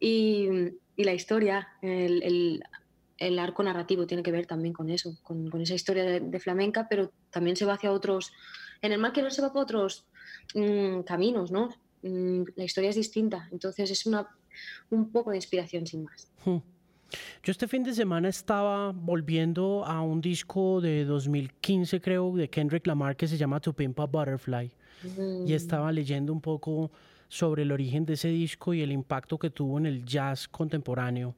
Y, 0.00 0.48
la 0.96 1.14
historia, 1.14 1.68
el, 1.80 2.60
arco 3.38 3.62
narrativo 3.62 4.06
tiene 4.06 4.22
que 4.22 4.32
ver 4.32 4.46
también 4.46 4.74
con 4.74 4.90
eso, 4.90 5.16
con, 5.22 5.48
con 5.48 5.60
esa 5.60 5.74
historia 5.74 6.04
de, 6.04 6.40
flamenca, 6.40 6.88
pero 6.88 7.12
también 7.30 7.56
se 7.56 7.64
va 7.64 7.74
hacia 7.74 7.92
otros, 7.92 8.32
en 8.82 8.92
el 8.92 8.98
Marketer 8.98 9.32
se 9.32 9.42
va 9.42 9.52
por 9.52 9.62
otros 9.62 10.06
mm, 10.54 11.00
caminos, 11.02 11.52
¿no? 11.52 11.68
Mm, 12.02 12.42
la 12.56 12.64
historia 12.64 12.90
es 12.90 12.96
distinta, 12.96 13.48
entonces 13.52 13.90
es 13.90 14.06
una, 14.06 14.28
un 14.90 15.10
poco 15.10 15.30
de 15.30 15.36
inspiración 15.36 15.86
sin 15.86 16.04
más. 16.04 16.30
Hmm. 16.44 16.58
Yo 17.42 17.52
este 17.52 17.66
fin 17.66 17.82
de 17.82 17.94
semana 17.94 18.28
estaba 18.28 18.92
volviendo 18.92 19.84
a 19.84 20.02
un 20.02 20.20
disco 20.20 20.80
de 20.80 21.04
2015, 21.04 22.00
creo, 22.00 22.36
de 22.36 22.50
Kendrick 22.50 22.86
Lamar 22.86 23.16
que 23.16 23.26
se 23.26 23.38
llama 23.38 23.60
To 23.60 23.72
Pimp 23.72 23.98
a 24.00 24.06
Butterfly. 24.06 24.70
Y 25.04 25.08
mm. 25.08 25.52
estaba 25.52 25.90
leyendo 25.92 26.32
un 26.32 26.40
poco 26.40 26.90
sobre 27.28 27.62
el 27.62 27.72
origen 27.72 28.04
de 28.04 28.14
ese 28.14 28.28
disco 28.28 28.74
y 28.74 28.82
el 28.82 28.92
impacto 28.92 29.38
que 29.38 29.50
tuvo 29.50 29.78
en 29.78 29.86
el 29.86 30.04
jazz 30.04 30.48
contemporáneo. 30.48 31.34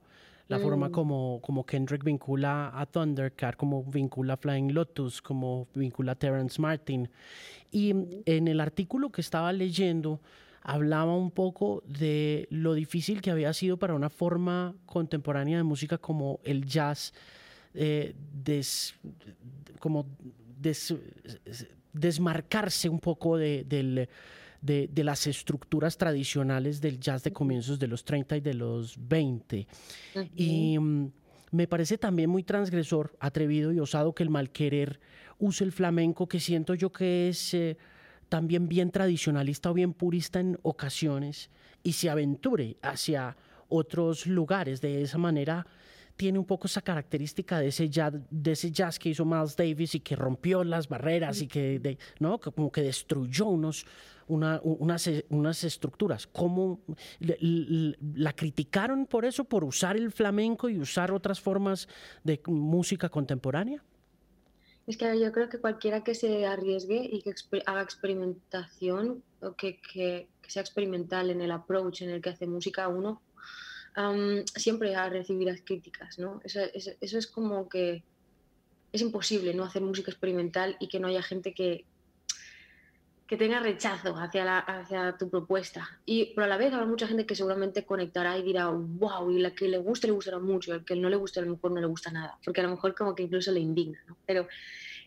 La 0.49 0.59
forma 0.59 0.89
mm. 0.89 0.93
como, 0.93 1.41
como 1.43 1.65
Kendrick 1.65 2.03
vincula 2.03 2.73
a 2.75 2.85
Thundercat, 2.87 3.55
como 3.55 3.85
vincula 3.85 4.33
a 4.33 4.37
Flying 4.37 4.73
Lotus, 4.73 5.23
como 5.23 5.69
vincula 5.75 6.12
a 6.12 6.15
Terrence 6.17 6.61
Martin. 6.61 7.09
Y 7.71 7.95
en 8.27 8.49
el 8.49 8.59
artículo 8.59 9.11
que 9.11 9.21
estaba 9.21 9.53
leyendo, 9.53 10.21
hablaba 10.62 11.14
un 11.17 11.31
poco 11.31 11.83
de 11.87 12.47
lo 12.50 12.75
difícil 12.75 13.21
que 13.21 13.31
había 13.31 13.52
sido 13.52 13.79
para 13.79 13.95
una 13.95 14.11
forma 14.11 14.75
contemporánea 14.87 15.57
de 15.57 15.62
música 15.62 15.99
como 15.99 16.40
el 16.45 16.67
jazz, 16.67 17.12
eh, 17.75 18.14
como 19.79 20.07
desmarcarse 21.93 22.88
un 22.88 23.00
poco 23.00 23.38
de, 23.38 24.09
las 24.97 25.26
estructuras 25.26 25.97
tradicionales 25.97 26.81
del 26.81 27.00
jazz 27.00 27.23
de 27.23 27.33
comienzos 27.33 27.79
de 27.79 27.87
los 27.87 28.05
30 28.05 28.37
y 28.37 28.40
de 28.40 28.55
los 28.55 28.97
20. 29.09 29.67
Y 30.37 30.79
mm, 30.79 31.11
me 31.52 31.67
parece 31.67 31.97
también 31.97 32.29
muy 32.29 32.43
transgresor, 32.43 33.17
atrevido 33.19 33.73
y 33.73 33.81
osado 33.81 34.14
que 34.14 34.23
el 34.23 34.31
malquerer 34.31 35.00
use 35.38 35.64
el 35.64 35.73
flamenco, 35.73 36.29
que 36.29 36.38
siento 36.38 36.75
yo 36.75 36.93
que 36.93 37.31
es... 37.31 37.55
Eh, 37.55 37.79
también 38.30 38.68
bien 38.68 38.90
tradicionalista 38.90 39.70
o 39.70 39.75
bien 39.75 39.92
purista 39.92 40.40
en 40.40 40.58
ocasiones 40.62 41.50
y 41.82 41.92
se 41.92 42.08
aventure 42.08 42.78
hacia 42.80 43.37
otros 43.68 44.26
lugares. 44.26 44.80
De 44.80 45.02
esa 45.02 45.18
manera 45.18 45.66
tiene 46.16 46.38
un 46.38 46.44
poco 46.44 46.66
esa 46.66 46.80
característica 46.80 47.58
de 47.58 47.68
ese 47.68 47.88
jazz, 47.90 48.12
de 48.30 48.99
que 49.00 49.08
hizo 49.08 49.25
Miles 49.25 49.56
Davis 49.56 49.94
y 49.94 50.00
que 50.00 50.16
rompió 50.16 50.62
las 50.64 50.88
barreras 50.88 51.42
y 51.42 51.49
que, 51.49 51.99
¿no? 52.20 52.38
como 52.38 52.70
que 52.70 52.82
destruyó 52.82 53.46
unos, 53.46 53.84
unas, 54.28 54.60
unas, 55.30 55.64
estructuras. 55.64 56.26
¿Cómo 56.26 56.80
la 57.18 58.32
criticaron 58.34 59.06
por 59.06 59.25
eso, 59.25 59.44
por 59.44 59.64
usar 59.64 59.96
el 59.96 60.12
flamenco 60.12 60.68
y 60.68 60.78
usar 60.78 61.10
otras 61.10 61.40
formas 61.40 61.88
de 62.22 62.40
música 62.46 63.08
contemporánea? 63.08 63.82
Es 64.90 64.97
que 64.97 65.20
yo 65.20 65.30
creo 65.30 65.49
que 65.49 65.59
cualquiera 65.61 66.02
que 66.02 66.16
se 66.16 66.47
arriesgue 66.47 67.09
y 67.12 67.23
que 67.23 67.32
haga 67.64 67.80
experimentación 67.80 69.23
o 69.40 69.52
que, 69.52 69.80
que, 69.80 70.26
sea 70.49 70.62
experimental 70.62 71.30
en 71.30 71.40
el 71.40 71.52
approach 71.52 72.02
en 72.02 72.11
el 72.11 72.20
que 72.20 72.30
hace 72.30 72.49
música 72.49 72.88
uno, 72.88 73.23
siempre 74.56 74.97
va 74.97 75.04
a 75.04 75.09
recibir 75.09 75.47
las 75.47 75.61
críticas, 75.61 76.18
¿no? 76.18 76.40
Eso, 76.42 76.59
eso, 76.75 77.18
es 77.18 77.26
como 77.28 77.68
que 77.68 78.02
es 78.90 79.00
imposible 79.00 79.54
no 79.54 79.62
hacer 79.62 79.80
música 79.80 80.11
experimental 80.11 80.76
y 80.80 80.88
que 80.88 80.99
no 80.99 81.06
haya 81.06 81.23
gente 81.23 81.54
que, 81.54 81.85
que 83.30 83.37
tenga 83.37 83.60
rechazo 83.60 84.16
hacia, 84.16 84.44
la, 84.44 84.58
hacia 84.58 85.16
tu 85.16 85.30
propuesta. 85.30 85.88
Y 86.04 86.34
pero 86.34 86.46
a 86.46 86.49
la 86.49 86.56
vez 86.56 86.72
habrá 86.72 86.84
mucha 86.84 87.06
gente 87.06 87.26
que 87.26 87.37
seguramente 87.37 87.84
conectará 87.84 88.37
y 88.37 88.42
dirá, 88.42 88.66
wow, 88.70 89.30
y 89.30 89.38
la 89.38 89.52
que 89.52 89.68
le 89.68 89.78
guste 89.78 90.08
le 90.08 90.14
gustará 90.14 90.40
mucho, 90.40 90.75
el 90.75 90.84
que 90.84 90.96
no 90.96 91.08
le 91.08 91.14
guste 91.14 91.38
a 91.38 91.44
lo 91.44 91.52
mejor 91.52 91.70
no 91.70 91.80
le 91.80 91.87
gusta 91.87 92.10
nada, 92.10 92.37
porque 92.44 92.60
a 92.60 92.64
lo 92.64 92.70
mejor 92.70 92.92
como 92.92 93.14
que 93.14 93.22
incluso 93.22 93.52
le 93.52 93.60
indigna. 93.60 94.00
Pero 94.26 94.49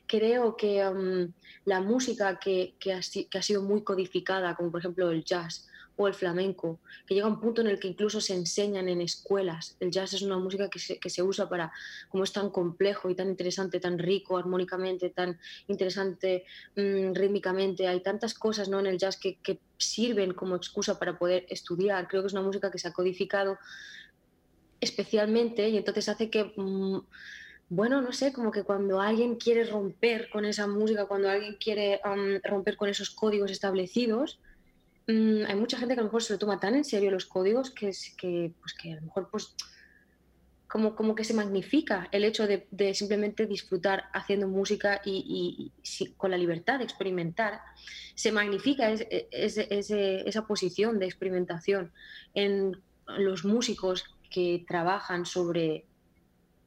creo 0.07 0.55
que 0.55 0.87
um, 0.87 1.33
la 1.65 1.81
música 1.81 2.39
que, 2.39 2.75
que, 2.79 2.93
ha, 2.93 3.01
sido 3.01 3.61
muy 3.61 3.83
codificada, 3.83 4.55
como 4.55 4.71
por 4.71 4.79
ejemplo 4.79 5.11
el 5.11 5.25
jazz, 5.25 5.67
o 5.95 6.07
el 6.07 6.13
flamenco, 6.13 6.79
que 7.05 7.13
llega 7.13 7.27
a 7.27 7.29
un 7.29 7.39
punto 7.39 7.61
en 7.61 7.67
el 7.67 7.79
que 7.79 7.87
incluso 7.87 8.19
se 8.19 8.33
enseñan 8.33 8.89
en 8.89 9.01
escuelas. 9.01 9.77
El 9.79 9.91
jazz 9.91 10.13
es 10.13 10.23
una 10.23 10.37
música 10.39 10.69
que 10.69 10.79
se, 10.79 10.99
que 10.99 11.09
se 11.09 11.21
usa 11.21 11.47
para, 11.47 11.71
como 12.09 12.23
es 12.23 12.33
tan 12.33 12.49
complejo 12.49 13.09
y 13.09 13.15
tan 13.15 13.29
interesante, 13.29 13.79
tan 13.79 13.99
rico 13.99 14.37
armónicamente, 14.37 15.11
tan 15.11 15.39
interesante 15.67 16.45
mm, 16.75 17.13
rítmicamente, 17.13 17.87
hay 17.87 18.01
tantas 18.01 18.33
cosas 18.33 18.69
¿no? 18.69 18.79
en 18.79 18.87
el 18.87 18.97
jazz 18.97 19.17
que, 19.17 19.37
que 19.37 19.59
sirven 19.77 20.33
como 20.33 20.55
excusa 20.55 20.97
para 20.97 21.17
poder 21.17 21.45
estudiar. 21.49 22.07
Creo 22.07 22.23
que 22.23 22.27
es 22.27 22.33
una 22.33 22.41
música 22.41 22.71
que 22.71 22.79
se 22.79 22.87
ha 22.87 22.93
codificado 22.93 23.57
especialmente 24.81 25.69
y 25.69 25.77
entonces 25.77 26.09
hace 26.09 26.29
que... 26.29 26.53
Mm, 26.55 26.99
bueno, 27.69 28.01
no 28.01 28.11
sé, 28.11 28.31
como 28.33 28.51
que 28.51 28.63
cuando 28.63 29.01
alguien 29.01 29.35
quiere 29.35 29.63
romper 29.63 30.29
con 30.29 30.45
esa 30.45 30.67
música, 30.67 31.05
cuando 31.05 31.27
alguien 31.27 31.55
quiere 31.55 31.99
romper 32.43 32.77
con 32.77 32.87
esos 32.87 33.09
códigos 33.09 33.49
establecidos, 33.49 34.39
Mm, 35.07 35.45
hay 35.47 35.55
mucha 35.55 35.77
gente 35.77 35.95
que 35.95 35.99
a 35.99 36.03
lo 36.03 36.07
mejor 36.07 36.23
se 36.23 36.33
lo 36.33 36.39
toma 36.39 36.59
tan 36.59 36.75
en 36.75 36.85
serio 36.85 37.11
los 37.11 37.25
códigos 37.25 37.71
que, 37.71 37.89
es, 37.89 38.15
que, 38.17 38.53
pues 38.61 38.73
que 38.73 38.93
a 38.93 38.95
lo 38.95 39.01
mejor 39.01 39.29
pues 39.29 39.55
como, 40.67 40.95
como 40.95 41.13
que 41.13 41.23
se 41.23 41.33
magnifica 41.33 42.07
el 42.11 42.23
hecho 42.23 42.47
de, 42.47 42.93
simplemente 42.95 43.45
disfrutar 43.45 44.05
haciendo 44.11 44.47
música 44.47 45.01
y, 45.05 45.71
con 46.17 46.31
la 46.31 46.37
libertad 46.37 46.79
de 46.79 46.85
experimentar, 46.85 47.61
se 48.15 48.31
magnifica 48.31 48.89
esa 48.91 50.47
posición 50.47 50.97
de 50.97 51.05
experimentación 51.05 51.91
en 52.33 52.81
los 53.05 53.45
músicos 53.45 54.05
que 54.31 54.65
trabajan 54.67 55.27
sobre 55.27 55.85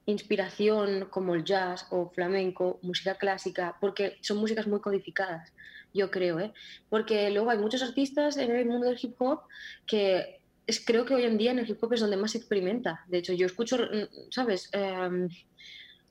inspiración 0.05 1.09
como 1.11 1.35
el 1.35 1.43
jazz 1.43 1.89
o 1.91 2.11
flamenco, 2.11 2.79
música 2.83 3.17
clásica, 3.17 3.77
porque 3.81 4.19
son 4.21 4.37
músicas 4.37 4.69
muy 4.69 4.81
codificadas 4.81 5.53
yo 5.97 6.11
creo, 6.11 6.39
¿eh? 6.39 6.53
Porque 6.89 7.31
luego 7.31 7.51
hay 7.51 7.59
muchos 7.59 7.83
artistas 7.83 8.37
en 8.37 8.55
el 8.55 8.67
mundo 8.67 8.87
del 8.87 8.99
hip 9.01 9.15
hop 9.19 9.41
que 9.87 10.41
es, 10.67 10.85
creo 10.85 11.05
que 11.05 11.15
hoy 11.15 11.25
en 11.25 11.39
día 11.39 11.53
en 11.53 11.59
el 11.59 11.69
hip 11.69 11.83
hop 11.83 11.95
es 11.95 12.01
donde 12.01 12.17
más 12.17 12.31
se 12.33 12.39
experimenta. 12.39 13.05
De 13.09 13.19
hecho, 13.19 13.33
yo 13.33 13.47
escucho, 13.47 13.79
mm, 13.79 14.31
¿sabes? 14.31 14.69
Em, 14.73 15.29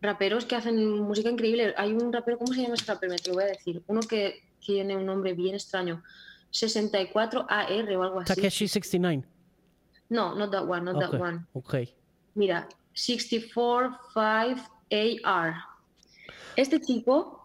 raperos 0.01 0.45
que 0.45 0.55
hacen 0.55 0.99
música 0.99 1.29
increíble. 1.29 1.73
Hay 1.77 1.93
un 1.93 2.11
rapero, 2.11 2.37
¿cómo 2.37 2.53
se 2.53 2.61
llama 2.61 2.75
ese 2.75 2.85
rapero? 2.85 3.11
Me 3.11 3.19
te 3.19 3.29
lo 3.29 3.35
voy 3.35 3.45
a 3.45 3.47
decir. 3.47 3.81
Uno 3.87 4.01
que 4.01 4.43
tiene 4.59 4.95
un 4.95 5.05
nombre 5.05 5.33
bien 5.33 5.55
extraño. 5.55 6.03
64AR 6.51 7.97
o 7.97 8.03
algo 8.03 8.19
así. 8.21 8.33
Takeshi 8.33 8.67
69. 8.67 9.25
No, 10.09 10.35
not 10.35 10.51
that 10.51 10.67
one, 10.67 10.85
not 10.85 10.99
that 10.99 11.19
one. 11.19 11.45
Ok. 11.53 11.75
Mira, 12.35 12.69
645AR. 12.93 15.55
Este 16.55 16.79
chico 16.79 17.44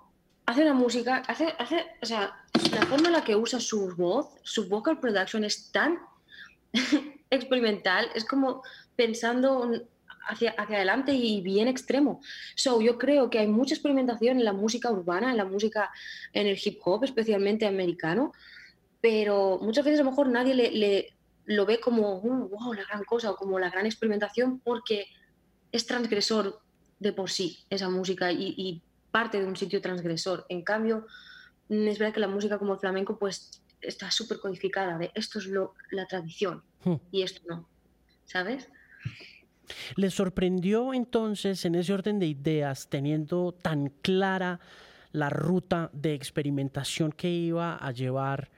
hace 0.50 0.62
una 0.62 0.74
música, 0.74 1.22
hace, 1.28 1.54
hace, 1.58 1.86
o 2.02 2.06
sea, 2.06 2.36
la 2.72 2.82
forma 2.86 3.06
en 3.06 3.12
la 3.12 3.24
que 3.24 3.36
usa 3.36 3.60
su 3.60 3.94
voz, 3.94 4.30
su 4.42 4.68
vocal 4.68 4.98
production 4.98 5.44
es 5.44 5.70
tan 5.70 5.98
experimental, 7.30 8.08
es 8.16 8.24
como 8.24 8.62
pensando 8.96 9.70
hacia, 10.28 10.50
hacia 10.50 10.76
adelante 10.76 11.14
y 11.14 11.40
bien 11.40 11.68
extremo. 11.68 12.20
So, 12.56 12.80
yo 12.80 12.98
creo 12.98 13.30
que 13.30 13.38
hay 13.38 13.46
mucha 13.46 13.74
experimentación 13.74 14.38
en 14.38 14.44
la 14.44 14.52
música 14.52 14.90
urbana, 14.90 15.30
en 15.30 15.36
la 15.36 15.44
música, 15.44 15.90
en 16.32 16.48
el 16.48 16.58
hip 16.62 16.80
hop, 16.84 17.04
especialmente 17.04 17.64
americano, 17.66 18.32
pero 19.00 19.60
muchas 19.62 19.84
veces 19.84 20.00
a 20.00 20.02
lo 20.02 20.10
mejor 20.10 20.28
nadie 20.28 20.54
le, 20.54 21.14
lo 21.44 21.64
ve 21.64 21.78
como, 21.78 22.20
wow, 22.20 22.70
uh, 22.70 22.72
la 22.74 22.84
gran 22.84 23.04
cosa 23.04 23.30
o 23.30 23.36
como 23.36 23.60
la 23.60 23.70
gran 23.70 23.86
experimentación 23.86 24.58
porque 24.58 25.06
es 25.70 25.86
transgresor 25.86 26.60
de 26.98 27.12
por 27.12 27.30
sí 27.30 27.60
esa 27.70 27.88
música 27.88 28.32
y 28.32 28.82
parte 29.10 29.40
de 29.40 29.46
un 29.46 29.56
sitio 29.56 29.80
transgresor. 29.80 30.46
En 30.48 30.62
cambio, 30.62 31.06
mm, 31.68 31.88
es 31.88 31.98
verdad 31.98 32.14
que 32.14 32.20
la 32.20 32.28
música 32.28 32.58
como 32.58 32.74
el 32.74 32.78
flamenco 32.78 33.18
pues 33.18 33.62
está 33.80 34.10
súper 34.10 34.38
codificada 34.40 34.98
de 34.98 35.10
esto 35.14 35.38
es 35.38 35.46
lo, 35.46 35.74
la 35.90 36.06
tradición 36.06 36.62
hmm. 36.84 36.94
y 37.10 37.22
esto 37.22 37.40
no, 37.48 37.68
¿sabes? 38.26 38.68
¿Le 39.96 40.10
sorprendió 40.10 40.92
entonces 40.92 41.64
en 41.64 41.76
ese 41.76 41.92
orden 41.92 42.18
de 42.18 42.26
ideas, 42.26 42.88
teniendo 42.88 43.52
tan 43.52 43.88
clara 44.02 44.60
la 45.12 45.30
ruta 45.30 45.90
de 45.92 46.14
experimentación 46.14 47.12
que 47.12 47.30
iba 47.30 47.76
a 47.76 47.90
llevar 47.92 48.50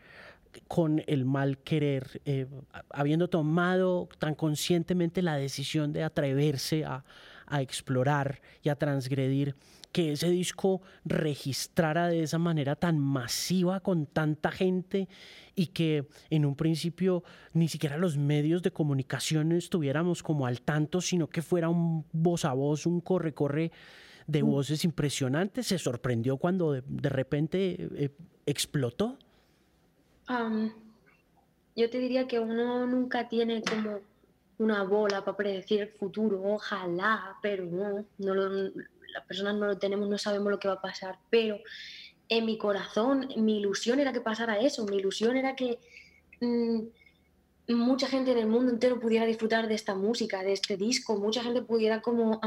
con 0.69 1.03
el 1.07 1.25
mal 1.25 1.59
querer, 1.59 2.21
eh, 2.25 2.47
habiendo 2.91 3.29
tomado 3.29 4.09
tan 4.19 4.35
conscientemente 4.35 5.23
la 5.23 5.37
decisión 5.37 5.93
de 5.93 6.03
atreverse 6.03 6.85
a, 6.85 7.05
a 7.47 7.63
explorar 7.63 8.43
y 8.63 8.69
a 8.69 8.77
transgredir, 8.77 9.55
que 9.93 10.13
ese 10.13 10.31
disco 10.31 10.81
registrara 11.05 12.09
de 12.09 12.23
esa 12.23 12.39
manera 12.39 12.77
tan 12.77 12.99
masiva 12.99 13.81
con 13.81 14.07
tanta 14.07 14.51
gente 14.51 15.09
y 15.55 15.69
que 15.69 16.09
en 16.31 16.47
un 16.47 16.57
principio 16.57 17.23
ni 17.53 17.69
siquiera 17.69 17.99
los 17.99 18.17
medios 18.17 18.63
de 18.63 18.73
comunicación 18.73 19.53
estuviéramos 19.53 20.23
como 20.23 20.47
al 20.47 20.63
tanto, 20.63 21.03
sino 21.03 21.29
que 21.29 21.43
fuera 21.43 21.69
un 21.69 22.07
voz 22.13 22.47
a 22.47 22.55
voz, 22.55 22.87
un 22.87 23.03
corre-corre 23.03 23.71
de 24.27 24.43
mm. 24.43 24.47
voces 24.51 24.85
impresionantes. 24.85 25.67
¿Se 25.67 25.79
sorprendió 25.79 26.39
cuando 26.39 26.73
de, 26.73 27.09
repente 27.09 27.89
eh, 27.95 28.11
explotó? 28.47 29.19
yo 31.77 31.91
te 31.91 31.99
diría 31.99 32.27
que 32.27 32.41
uno 32.41 32.87
nunca 32.87 33.29
tiene 33.29 33.63
como 33.63 34.01
una 34.57 34.85
bola 34.85 35.23
para 35.23 35.37
predecir 35.37 35.83
el 35.83 35.89
futuro, 35.89 36.41
ojalá, 36.43 37.37
pero 37.43 37.67
no, 37.67 38.07
no 38.17 38.71
las 39.13 39.25
personas 39.25 39.55
no 39.55 39.67
lo 39.67 39.79
tenemos, 39.79 40.09
no 40.09 40.19
sabemos 40.19 40.51
lo 40.51 40.59
que 40.59 40.69
va 40.69 40.75
a 40.75 40.83
pasar, 40.83 41.19
pero 41.31 41.59
en 42.29 42.47
mi 42.47 42.59
corazón, 42.59 43.29
mi 43.37 43.59
ilusión 43.59 44.01
era 44.01 44.13
que 44.13 44.21
pasara 44.21 44.59
eso, 44.59 44.85
mi 44.87 44.97
ilusión 44.97 45.37
era 45.37 45.55
que 45.55 45.79
mm, 46.41 46.81
mucha 47.69 48.09
gente 48.09 48.33
en 48.33 48.39
el 48.39 48.47
mundo 48.47 48.73
entero 48.73 48.99
pudiera 48.99 49.25
disfrutar 49.25 49.69
de 49.69 49.75
esta 49.75 49.95
música, 49.95 50.43
de 50.43 50.53
este 50.53 50.77
disco, 50.77 51.17
mucha 51.17 51.43
gente 51.43 51.63
pudiera 51.63 52.03
como 52.03 52.41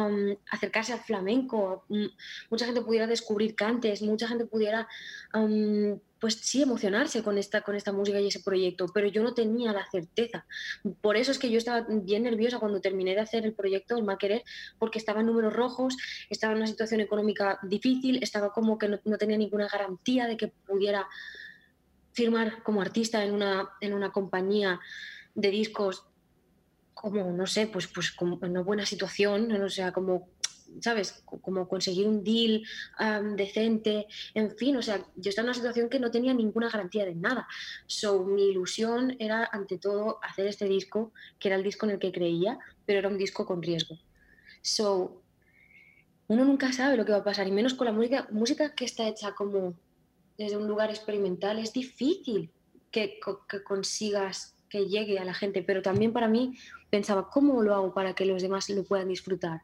acercarse 0.52 0.94
al 0.94 1.00
flamenco, 1.00 1.86
mm, 1.90 2.06
mucha 2.50 2.66
gente 2.66 2.82
pudiera 2.82 3.08
descubrir 3.08 3.56
cantes, 3.56 4.02
mucha 4.02 4.28
gente 4.28 4.46
pudiera 4.46 4.88
pues 6.20 6.36
sí, 6.36 6.62
emocionarse 6.62 7.22
con 7.22 7.38
esta, 7.38 7.62
con 7.62 7.76
esta 7.76 7.92
música 7.92 8.20
y 8.20 8.28
ese 8.28 8.40
proyecto, 8.40 8.88
pero 8.94 9.08
yo 9.08 9.22
no 9.22 9.36
tenía 9.36 9.72
la 9.74 9.86
certeza. 9.92 10.46
Por 11.02 11.18
eso 11.18 11.32
es 11.32 11.38
que 11.38 11.52
yo 11.52 11.58
estaba 11.58 11.86
bien 11.88 12.24
nerviosa 12.24 12.58
cuando 12.58 12.82
terminé 12.82 13.14
de 13.14 13.22
hacer 13.22 13.46
el 13.46 13.54
proyecto, 13.54 13.96
el 13.96 14.04
Mal 14.04 14.18
Querer, 14.18 14.44
porque 14.80 14.98
estaba 14.98 15.20
en 15.20 15.28
números 15.28 15.54
rojos, 15.54 15.96
estaba 16.30 16.54
en 16.54 16.60
una 16.60 16.68
situación 16.68 17.02
económica 17.02 17.60
difícil, 17.64 18.24
estaba 18.24 18.54
como 18.54 18.78
que 18.78 18.88
no, 18.88 19.18
tenía 19.20 19.38
ninguna 19.38 19.68
garantía 19.68 20.26
de 20.26 20.36
que 20.36 20.48
pudiera 20.48 21.08
firmar 22.16 22.64
como 22.64 22.82
artista 22.82 23.24
en 23.24 23.34
una, 23.34 23.70
en 23.82 23.94
una 23.94 24.12
compañía 24.12 24.80
de 25.36 25.52
discos 25.52 26.06
como, 26.94 27.32
no 27.32 27.46
sé, 27.46 27.68
pues, 27.68 27.88
pues 27.88 28.12
como 28.12 28.40
en 28.42 28.52
una 28.52 28.62
buena 28.62 28.86
situación, 28.86 29.52
o 29.52 29.70
sea, 29.70 29.92
como 29.92 30.30
¿sabes? 30.82 31.24
Como 31.26 31.68
conseguir 31.68 32.08
un 32.08 32.24
deal 32.24 32.64
decente, 33.36 34.08
en 34.34 34.56
fin, 34.58 34.76
o 34.78 34.82
sea, 34.82 35.06
yo 35.16 35.30
estaba 35.30 35.46
en 35.46 35.50
una 35.50 35.54
situación 35.54 35.90
que 35.90 36.00
no 36.00 36.12
tenía 36.12 36.34
ninguna 36.34 36.70
garantía 36.70 37.06
de 37.06 37.16
nada. 37.16 37.48
So, 37.86 38.24
mi 38.24 38.50
ilusión 38.50 39.16
era, 39.20 39.48
ante 39.52 39.78
todo, 39.78 40.20
hacer 40.24 40.48
este 40.48 40.66
disco, 40.66 41.14
que 41.40 41.50
era 41.50 41.58
el 41.58 41.64
disco 41.64 41.86
en 41.86 41.94
el 41.94 42.00
que 42.00 42.12
creía, 42.12 42.58
pero 42.86 43.00
era 43.00 43.08
un 43.08 43.18
disco 43.18 43.46
con 43.46 43.62
riesgo. 43.62 43.98
So, 44.62 45.22
uno 46.28 46.44
nunca 46.44 46.74
sabe 46.74 46.98
lo 46.98 47.06
que 47.06 47.12
va 47.12 47.20
a 47.20 47.24
pasar, 47.24 47.48
y 47.48 47.52
menos 47.52 47.76
con 47.76 47.86
la 47.86 47.94
música, 47.94 48.28
música 48.32 48.74
que 48.74 48.86
está 48.86 49.08
hecha 49.08 49.34
como 49.34 49.76
desde 50.38 50.58
un 50.58 50.68
lugar 50.68 50.90
experimental, 50.90 51.60
es 51.60 51.74
difícil 51.74 52.52
que, 52.92 53.20
consigas 53.64 54.56
que 54.70 54.88
llegue 54.88 55.20
a 55.20 55.26
la 55.26 55.34
gente, 55.34 55.62
pero 55.62 55.82
también 55.82 56.14
para 56.14 56.28
mí 56.28 56.58
pensaba, 56.90 57.30
¿cómo 57.30 57.62
lo 57.62 57.74
hago 57.74 57.94
para 57.94 58.14
que 58.14 58.26
los 58.26 58.42
demás 58.42 58.70
lo 58.70 58.84
puedan 58.84 59.08
disfrutar? 59.08 59.62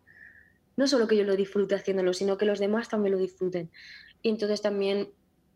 no 0.77 0.87
solo 0.87 1.07
que 1.07 1.17
yo 1.17 1.23
lo 1.23 1.35
disfrute 1.35 1.75
haciéndolo, 1.75 2.13
sino 2.13 2.37
que 2.37 2.45
los 2.45 2.59
demás 2.59 2.89
también 2.89 3.13
lo 3.13 3.19
disfruten. 3.19 3.69
Y 4.21 4.29
entonces 4.29 4.61
también 4.61 5.09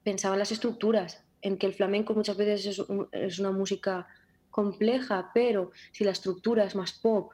pensaba 0.04 0.36
en 0.36 0.40
las 0.40 0.52
estructuras, 0.52 1.24
en 1.42 1.58
que 1.58 1.68
el 1.68 1.74
flamenco 1.74 2.14
muchas 2.14 2.38
veces 2.38 2.80
es, 3.12 3.40
una 3.40 3.52
música 3.52 4.08
compleja, 4.52 5.32
pero 5.34 5.72
si 5.92 6.04
la 6.04 6.12
estructura 6.12 6.64
es 6.64 6.76
más 6.76 6.94
pop, 6.94 7.32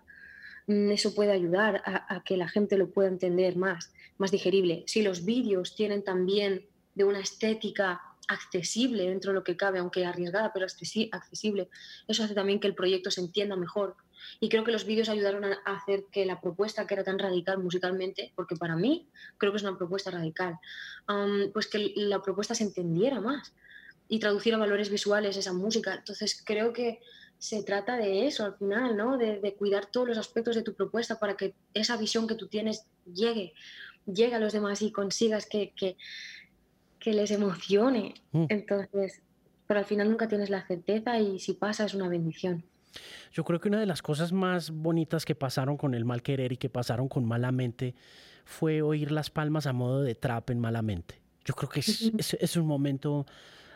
mm, 0.67 0.91
eso 0.91 1.13
puede 1.13 1.31
ayudar 1.31 1.81
a, 1.85 2.23
que 2.23 2.37
la 2.37 2.47
gente 2.47 2.77
lo 2.77 2.89
pueda 2.91 3.09
entender 3.09 3.57
más, 3.57 3.93
más 4.17 4.31
digerible. 4.31 4.83
Si 4.87 5.01
los 5.01 5.25
vídeos 5.25 5.75
tienen 5.75 6.03
también 6.03 6.65
de 6.95 7.03
una 7.03 7.19
estética 7.19 8.01
accesible 8.27 9.09
dentro 9.09 9.31
de 9.31 9.35
lo 9.35 9.43
que 9.43 9.57
cabe, 9.57 9.79
aunque 9.79 10.05
arriesgada, 10.05 10.53
pero 10.53 10.65
accesible, 10.65 11.69
eso 12.07 12.23
hace 12.23 12.33
también 12.33 12.59
que 12.59 12.67
el 12.67 12.75
proyecto 12.75 13.11
se 13.11 13.21
entienda 13.21 13.55
mejor. 13.55 13.95
Y 14.39 14.49
creo 14.49 14.63
que 14.63 14.71
los 14.71 14.85
vídeos 14.85 15.09
ayudaron 15.09 15.43
a 15.45 15.59
hacer 15.65 16.05
que 16.11 16.25
la 16.25 16.39
propuesta, 16.39 16.85
que 16.85 16.93
era 16.93 17.03
tan 17.03 17.19
radical 17.19 17.57
musicalmente, 17.57 18.31
porque 18.35 18.55
para 18.55 18.75
mí 18.75 19.09
creo 19.37 19.51
que 19.51 19.57
es 19.57 19.63
una 19.63 19.77
propuesta 19.77 20.11
radical, 20.11 20.57
pues 21.53 21.67
que 21.67 21.93
la 21.95 22.21
propuesta 22.21 22.55
se 22.55 22.63
entendiera 22.63 23.19
más 23.19 23.53
y 24.07 24.19
traducir 24.19 24.53
a 24.53 24.57
valores 24.57 24.89
visuales 24.89 25.37
esa 25.37 25.53
música. 25.53 25.95
Entonces 25.95 26.41
creo 26.45 26.73
que 26.73 26.99
se 27.37 27.63
trata 27.63 27.97
de 27.97 28.27
eso 28.27 28.45
al 28.45 28.55
final, 28.55 28.95
¿no? 28.95 29.17
De, 29.17 29.55
cuidar 29.57 29.87
todos 29.87 30.07
los 30.07 30.17
aspectos 30.17 30.55
de 30.55 30.61
tu 30.61 30.75
propuesta 30.75 31.17
para 31.17 31.35
que 31.35 31.55
esa 31.73 31.97
visión 31.97 32.27
que 32.27 32.35
tú 32.35 32.47
tienes 32.47 32.85
llegue, 33.05 33.53
llegue 34.05 34.35
a 34.35 34.39
los 34.39 34.53
demás 34.53 34.81
y 34.83 34.91
consigas 34.91 35.47
que, 35.47 35.97
les 37.05 37.31
emocione. 37.31 38.13
Mm. 38.31 38.45
Entonces, 38.49 39.21
pero 39.67 39.79
al 39.79 39.85
final 39.85 40.09
nunca 40.09 40.27
tienes 40.27 40.49
la 40.49 40.65
certeza 40.65 41.19
y 41.19 41.39
si 41.39 41.53
pasa 41.53 41.85
es 41.85 41.93
una 41.93 42.07
bendición. 42.07 42.63
Yo 43.31 43.43
creo 43.43 43.59
que 43.59 43.69
una 43.69 43.79
de 43.79 43.85
las 43.85 44.01
cosas 44.01 44.31
más 44.31 44.71
bonitas 44.71 45.25
que 45.25 45.35
pasaron 45.35 45.77
con 45.77 45.95
el 45.95 46.05
mal 46.05 46.21
querer 46.21 46.51
y 46.51 46.57
que 46.57 46.69
pasaron 46.69 47.07
con 47.07 47.25
Malamente 47.25 47.95
fue 48.43 48.81
oír 48.81 49.11
las 49.11 49.29
palmas 49.29 49.67
a 49.67 49.73
modo 49.73 50.01
de 50.01 50.15
trap 50.15 50.49
en 50.49 50.59
Malamente. 50.59 51.21
Yo 51.45 51.53
creo 51.53 51.69
que 51.69 51.79
es, 51.79 52.11
es 52.39 52.55
un 52.57 52.67
momento 52.67 53.25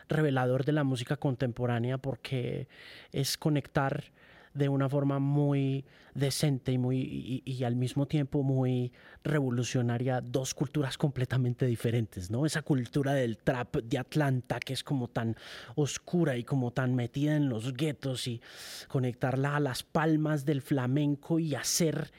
revelador 0.08 0.64
de 0.64 0.72
la 0.72 0.84
música 0.84 1.16
contemporánea 1.16 1.98
porque 1.98 2.68
es 3.12 3.36
conectar 3.36 4.12
de 4.56 4.68
una 4.68 4.88
forma 4.88 5.18
muy 5.18 5.84
decente 6.14 6.72
y, 6.72 6.78
muy, 6.78 7.42
y, 7.44 7.64
al 7.64 7.76
mismo 7.76 8.06
tiempo 8.06 8.42
muy 8.42 8.90
revolucionaria 9.22 10.20
dos 10.22 10.54
culturas 10.54 10.96
completamente 10.96 11.66
diferentes, 11.66 12.30
¿no? 12.30 12.46
Esa 12.46 12.62
cultura 12.62 13.12
del 13.12 13.36
trap 13.36 13.76
de 13.76 13.98
Atlanta 13.98 14.58
que 14.58 14.72
es 14.72 14.82
como 14.82 15.08
tan 15.08 15.36
oscura 15.74 16.36
y 16.36 16.44
como 16.44 16.72
tan 16.72 16.94
metida 16.94 17.36
en 17.36 17.48
los 17.50 17.74
guetos 17.74 18.26
y 18.28 18.40
conectarla 18.88 19.56
a 19.56 19.60
las 19.60 19.82
palmas 19.82 20.46
del 20.46 20.62
flamenco 20.62 21.38
y 21.38 21.54
hacer 21.54 22.10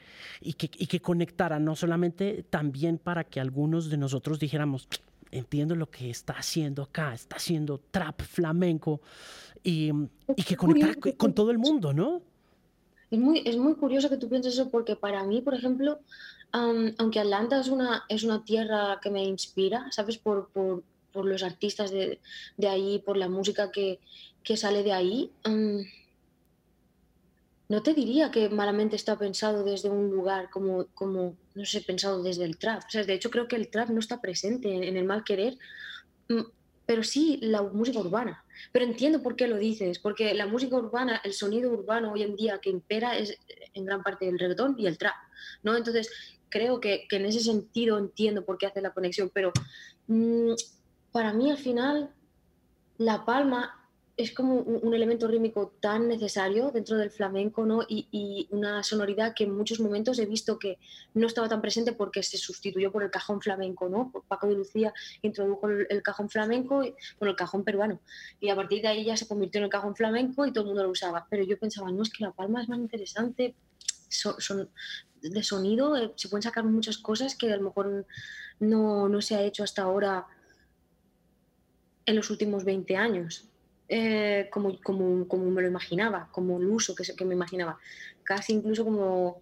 y 0.41 0.53
que, 0.53 0.70
y 0.77 0.86
que 0.86 1.01
conectara 1.01 1.60
no 1.60 1.75
solamente 1.75 2.46
también 2.50 3.00
para 3.00 3.24
que 3.24 3.39
algunos 3.39 3.89
de 3.89 3.98
nosotros 3.98 4.39
dijéramos, 4.39 4.88
entiendo 5.31 5.75
lo 5.75 5.89
que 5.89 6.10
está 6.10 6.34
haciendo 6.34 6.84
acá, 6.84 7.13
está 7.13 7.36
haciendo 7.38 7.79
trap 7.91 8.22
flamenco 8.22 9.01
y, 9.63 9.91
y 10.36 10.43
que 10.43 10.55
conectar 10.55 10.96
con 11.17 11.34
todo 11.34 11.51
el 11.51 11.57
mundo, 11.57 11.93
¿no? 11.93 12.22
Es 13.10 13.19
muy, 13.19 13.41
es 13.46 13.57
muy 13.57 13.75
curioso 13.75 14.10
que 14.10 14.17
tú 14.17 14.27
pienses 14.27 14.53
eso 14.53 14.69
porque 14.69 14.96
para 14.96 15.24
mí, 15.24 15.41
por 15.41 15.53
ejemplo, 15.53 16.00
aunque 16.51 17.19
Atlanta 17.19 17.60
es 17.60 17.67
una, 17.69 18.03
es 18.10 18.24
una 18.24 18.43
tierra 18.43 19.00
que 19.01 19.10
me 19.10 19.24
inspira, 19.24 19.88
¿sabes? 19.91 20.17
Por, 20.17 20.50
por, 20.50 20.84
por 21.12 21.25
los 21.25 21.43
artistas 21.43 21.91
de, 21.91 22.19
de, 22.57 22.67
ahí, 22.67 23.00
por 23.00 23.17
la 23.17 23.29
música 23.29 23.72
que, 23.72 24.00
que 24.43 24.57
sale 24.57 24.84
de 24.84 24.93
ahí, 24.93 25.31
no 27.69 27.83
te 27.83 27.93
diría 27.93 28.31
que 28.31 28.50
malamente 28.50 28.95
está 28.95 29.17
pensado 29.17 29.63
desde 29.63 29.89
un 29.89 30.09
lugar 30.09 30.50
como, 30.50 30.86
como, 30.93 31.36
no 31.53 31.65
sé, 31.65 31.81
pensado 31.81 32.24
desde 32.24 32.45
el 32.45 32.57
trap. 32.57 32.83
O 32.88 32.89
sea, 32.89 33.03
de 33.03 33.13
hecho 33.13 33.29
creo 33.29 33.47
que 33.47 33.57
el 33.57 33.69
trap 33.69 33.89
no 33.89 34.00
está 34.00 34.21
presente 34.21 34.74
en, 34.74 34.95
el 34.95 35.03
mal 35.03 35.24
querer, 35.25 35.57
mm, 36.29 36.41
pero 36.86 37.03
sí 37.03 37.39
la 37.41 37.62
música 37.63 38.00
urbana. 38.00 38.45
Pero 38.71 38.86
entiendo 38.86 39.21
por 39.21 39.36
qué 39.36 39.47
lo 39.47 39.57
dices, 39.57 40.00
porque 40.00 40.33
la 40.33 40.47
música 40.47 40.77
urbana, 40.77 41.21
el 41.25 41.33
sonido 41.33 41.71
urbano 41.71 42.13
hoy 42.13 42.24
en 42.24 42.36
día 42.38 42.59
que 42.59 42.69
impera 42.69 43.17
es 43.17 43.38
en 43.74 43.86
gran 43.86 44.01
parte 44.01 44.29
el 44.29 44.39
reggaetón 44.39 44.75
y 44.79 44.88
el 44.88 44.97
trap, 44.97 45.15
¿no? 45.63 45.75
Entonces 45.75 46.09
creo 46.50 46.79
que, 46.79 47.05
que 47.09 47.17
en 47.17 47.25
ese 47.25 47.41
sentido 47.41 47.97
entiendo 47.97 48.45
por 48.45 48.57
qué 48.57 48.67
hace 48.67 48.81
la 48.81 48.93
conexión, 48.93 49.30
pero 49.34 49.51
mm, 50.08 50.53
para 51.12 51.34
mí 51.34 51.51
al 51.51 51.58
final 51.58 52.12
La 52.97 53.25
Palma 53.25 53.76
es 54.17 54.32
como 54.32 54.56
un, 54.56 54.95
elemento 54.95 55.27
rítmico 55.27 55.75
tan 55.80 56.08
necesario 56.08 56.71
dentro 56.71 56.97
del 56.97 57.12
flamenco, 57.12 57.67
¿no? 57.67 57.84
Y, 57.88 58.47
una 58.49 58.82
sonoridad 58.82 59.36
que 59.36 59.43
en 59.43 59.56
muchos 59.56 59.80
momentos 59.80 60.17
he 60.17 60.25
visto 60.25 60.58
que 60.58 60.80
no 61.13 61.27
estaba 61.27 61.47
tan 61.47 61.62
presente 61.62 61.93
porque 61.93 62.23
se 62.23 62.38
sustituyó 62.38 62.91
por 62.91 63.03
el 63.03 63.12
cajón 63.12 63.41
flamenco, 63.41 63.88
¿no? 63.89 64.12
Paco 64.27 64.47
de 64.47 64.56
Lucía 64.56 64.91
introdujo 65.21 65.69
el, 65.69 66.01
cajón 66.01 66.30
flamenco, 66.30 66.77
bueno, 66.77 67.32
el 67.32 67.36
cajón 67.36 67.63
peruano, 67.63 68.01
y 68.39 68.49
a 68.49 68.56
partir 68.56 68.82
de 68.82 68.88
ahí 68.88 69.06
ya 69.06 69.15
se 69.15 69.27
convirtió 69.27 69.60
en 69.60 69.65
el 69.65 69.69
cajón 69.69 69.95
flamenco 69.95 70.47
y 70.47 70.51
todo 70.51 70.63
el 70.63 70.67
mundo 70.69 70.84
lo 70.84 70.89
usaba. 70.89 71.27
Pero 71.30 71.43
yo 71.43 71.60
pensaba, 71.60 71.91
no, 71.91 72.01
es 72.01 72.10
que 72.10 72.23
la 72.23 72.32
palma 72.32 72.63
es 72.63 72.69
más 72.69 72.80
interesante, 72.80 73.53
son, 74.10 74.69
de 75.21 75.43
sonido, 75.43 75.95
eh, 75.95 76.12
se 76.15 76.27
pueden 76.30 76.41
sacar 76.41 76.63
muchas 76.63 76.97
cosas 76.97 77.36
que 77.36 77.53
a 77.53 77.58
lo 77.58 77.63
mejor 77.63 78.08
no, 78.60 79.08
no 79.10 79.21
se 79.21 79.36
ha 79.36 79.43
hecho 79.43 79.63
hasta 79.63 79.84
ahora 79.84 80.25
en 82.08 82.15
los 82.15 82.32
últimos 82.32 82.63
20 82.63 82.97
años. 82.97 83.47
Eh, 83.89 84.50
como, 84.52 84.80
como, 84.82 85.28
como, 85.28 85.50
me 85.50 85.62
lo 85.62 85.67
imaginaba, 85.67 86.28
como 86.32 86.60
el 86.60 86.67
uso 86.67 86.93
que, 86.93 87.04
que 87.04 87.26
me 87.26 87.36
imaginaba. 87.36 87.80
Casi 88.23 88.54
incluso 88.54 88.84
como 88.84 89.41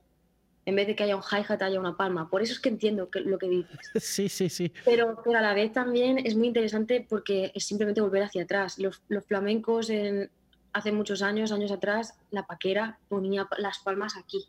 en 0.65 0.75
vez 0.75 0.88
de 0.88 0.95
que 0.95 1.03
haya 1.03 1.15
un 1.15 1.21
hi-hat 1.21 1.62
haya 1.62 1.79
una 1.79 1.95
palma. 1.95 2.29
Por 2.29 2.41
eso 2.41 2.53
es 2.53 2.60
que 2.60 2.69
entiendo 2.69 3.10
lo 3.13 3.38
que 3.38 3.49
dices. 3.49 3.79
Sí, 3.95 4.29
sí, 4.29 4.49
sí. 4.49 4.71
Pero, 4.84 5.21
pero, 5.23 5.38
a 5.39 5.41
la 5.41 5.53
vez 5.53 5.71
también 5.71 6.19
es 6.25 6.36
muy 6.36 6.47
interesante 6.47 7.05
porque 7.08 7.51
es 7.53 7.65
simplemente 7.65 8.01
volver 8.01 8.23
hacia 8.23 8.43
atrás. 8.43 8.79
Los, 8.79 9.03
los 9.08 9.25
flamencos 9.25 9.89
en, 9.89 10.29
hace 10.73 10.91
muchos 10.91 11.21
años, 11.21 11.51
años 11.51 11.71
atrás, 11.71 12.15
la 12.31 12.45
paquera 12.45 12.99
ponía 13.08 13.47
las 13.58 13.79
palmas 13.79 14.17
aquí. 14.17 14.45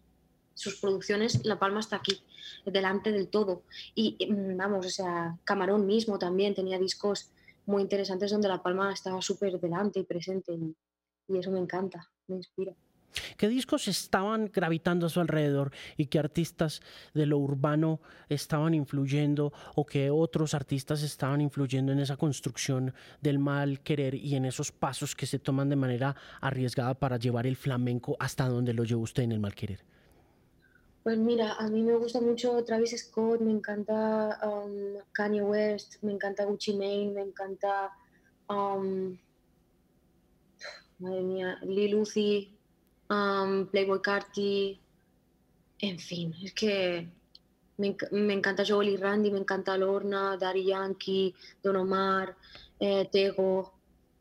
Sus 0.54 0.80
producciones, 0.80 1.44
la 1.44 1.58
palma 1.58 1.80
está 1.80 1.96
aquí, 1.96 2.22
delante 2.64 3.12
del 3.12 3.28
todo. 3.28 3.62
Y 3.94 4.16
mm, 4.26 4.56
vamos, 4.56 4.86
o 4.86 4.90
sea, 4.90 5.36
Camarón 5.44 5.86
mismo 5.86 6.18
también 6.18 6.54
tenía 6.54 6.78
discos 6.78 7.30
muy 7.66 7.82
interesantes 7.82 8.30
donde 8.30 8.48
La 8.48 8.62
Palma 8.62 8.92
estaba 8.92 9.20
súper 9.20 9.60
delante 9.60 10.00
y 10.00 10.04
presente 10.04 10.52
y, 10.52 10.74
eso 11.36 11.50
me 11.50 11.58
encanta, 11.58 12.08
me 12.28 12.36
inspira. 12.36 12.72
¿Qué 13.36 13.48
discos 13.48 13.88
estaban 13.88 14.50
gravitando 14.52 15.06
a 15.06 15.08
su 15.08 15.20
alrededor 15.20 15.72
y 15.96 16.06
qué 16.06 16.18
artistas 16.18 16.82
de 17.14 17.26
lo 17.26 17.38
urbano 17.38 18.00
estaban 18.28 18.74
influyendo 18.74 19.52
o 19.74 19.86
qué 19.86 20.10
otros 20.10 20.54
artistas 20.54 21.02
estaban 21.02 21.40
influyendo 21.40 21.92
en 21.92 21.98
esa 21.98 22.16
construcción 22.16 22.94
del 23.20 23.38
mal 23.38 23.80
querer 23.80 24.14
y 24.14 24.36
en 24.36 24.44
esos 24.44 24.70
pasos 24.70 25.16
que 25.16 25.26
se 25.26 25.38
toman 25.38 25.68
de 25.68 25.76
manera 25.76 26.14
arriesgada 26.40 26.94
para 26.94 27.16
llevar 27.16 27.46
el 27.46 27.56
flamenco 27.56 28.16
hasta 28.20 28.48
donde 28.48 28.74
lo 28.74 28.84
llevó 28.84 29.02
usted 29.02 29.24
en 29.24 29.32
el 29.32 29.40
mal 29.40 29.54
querer? 29.54 29.95
Pues 31.06 31.18
mira, 31.18 31.52
a 31.52 31.68
mí 31.68 31.82
me 31.82 31.94
gusta 31.94 32.20
mucho 32.20 32.64
Travis 32.64 33.00
Scott, 33.00 33.40
me 33.40 33.52
encanta 33.52 34.40
um, 34.42 34.98
Kanye 35.12 35.40
West, 35.40 36.02
me 36.02 36.10
encanta 36.10 36.44
Gucci 36.44 36.72
Mane, 36.72 37.12
me 37.14 37.20
encanta, 37.20 37.92
um, 38.48 39.16
madre 40.98 41.20
mía, 41.22 41.58
Lil 41.62 41.94
Uzi, 41.94 42.58
um, 43.08 43.66
Playboy 43.66 44.02
Carti, 44.02 44.80
en 45.78 46.00
fin, 46.00 46.34
es 46.42 46.52
que 46.52 47.08
me, 47.76 47.94
encanta 48.32 48.64
Joel 48.66 48.98
Randy, 49.00 49.30
me 49.30 49.38
encanta 49.38 49.78
Lorna, 49.78 50.36
Daddy 50.36 50.64
Yankee, 50.64 51.32
Don 51.62 51.76
Omar, 51.76 52.36
eh, 52.80 53.08
Tego, 53.12 53.74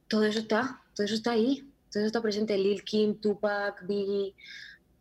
todo 0.08 0.24
eso 0.24 0.38
está, 0.38 0.84
todo 0.94 1.04
eso 1.04 1.16
está 1.16 1.32
ahí, 1.32 1.68
todo 1.92 2.02
eso 2.02 2.06
está 2.06 2.22
presente, 2.22 2.56
Lil 2.56 2.84
Kim, 2.84 3.16
Tupac, 3.16 3.88
Biggie 3.88 4.36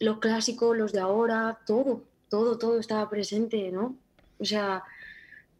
los 0.04 0.18
clásicos, 0.18 0.76
los 0.76 0.92
de 0.92 1.00
ahora, 1.00 1.58
todo, 1.66 2.04
todo, 2.28 2.58
todo 2.58 2.78
estaba 2.78 3.08
presente, 3.08 3.70
¿no? 3.70 3.96
O 4.38 4.44
sea, 4.44 4.82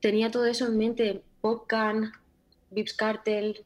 tenía 0.00 0.30
todo 0.30 0.46
eso 0.46 0.66
en 0.66 0.78
mente, 0.78 1.22
Popcan, 1.40 2.12
Vips 2.70 2.94
Cartel, 2.94 3.64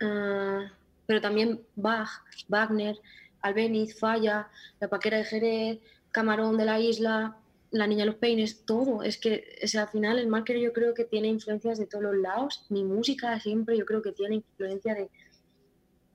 ah, 0.00 0.70
pero 1.06 1.20
también 1.20 1.60
Bach, 1.76 2.08
Wagner, 2.48 2.96
Albeniz, 3.42 3.98
Falla, 3.98 4.48
La 4.80 4.88
Paquera 4.88 5.18
de 5.18 5.24
Jerez, 5.24 5.78
Camarón 6.10 6.56
de 6.56 6.64
la 6.64 6.80
Isla, 6.80 7.36
La 7.70 7.86
Niña 7.86 8.04
de 8.04 8.06
los 8.06 8.16
Peines, 8.16 8.64
todo. 8.64 9.02
Es 9.02 9.18
que 9.18 9.58
o 9.62 9.66
sea, 9.66 9.82
al 9.82 9.88
final 9.88 10.18
el 10.18 10.28
marker 10.28 10.58
yo 10.58 10.72
creo 10.72 10.94
que 10.94 11.04
tiene 11.04 11.28
influencias 11.28 11.78
de 11.78 11.86
todos 11.86 12.04
los 12.04 12.16
lados. 12.16 12.64
Mi 12.70 12.84
música 12.84 13.38
siempre 13.40 13.76
yo 13.76 13.84
creo 13.84 14.00
que 14.00 14.12
tiene 14.12 14.36
influencia 14.36 14.94
de, 14.94 15.10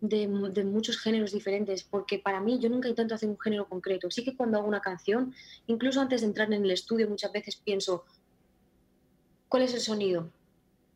de, 0.01 0.27
muchos 0.27 0.97
géneros 0.97 1.31
diferentes, 1.31 1.83
porque 1.83 2.19
para 2.19 2.39
mí 2.39 2.59
yo 2.59 2.69
nunca 2.69 2.89
intento 2.89 3.15
hacer 3.15 3.29
un 3.29 3.39
género 3.39 3.67
concreto. 3.67 4.09
Sí 4.09 4.23
que 4.23 4.35
cuando 4.35 4.57
hago 4.57 4.67
una 4.67 4.81
canción, 4.81 5.33
incluso 5.67 6.01
antes 6.01 6.21
de 6.21 6.27
entrar 6.27 6.51
en 6.53 6.63
el 6.63 6.71
estudio, 6.71 7.09
muchas 7.09 7.31
veces 7.31 7.55
pienso, 7.57 8.05
¿cuál 9.47 9.63
es 9.63 9.73
el 9.73 9.81
sonido? 9.81 10.29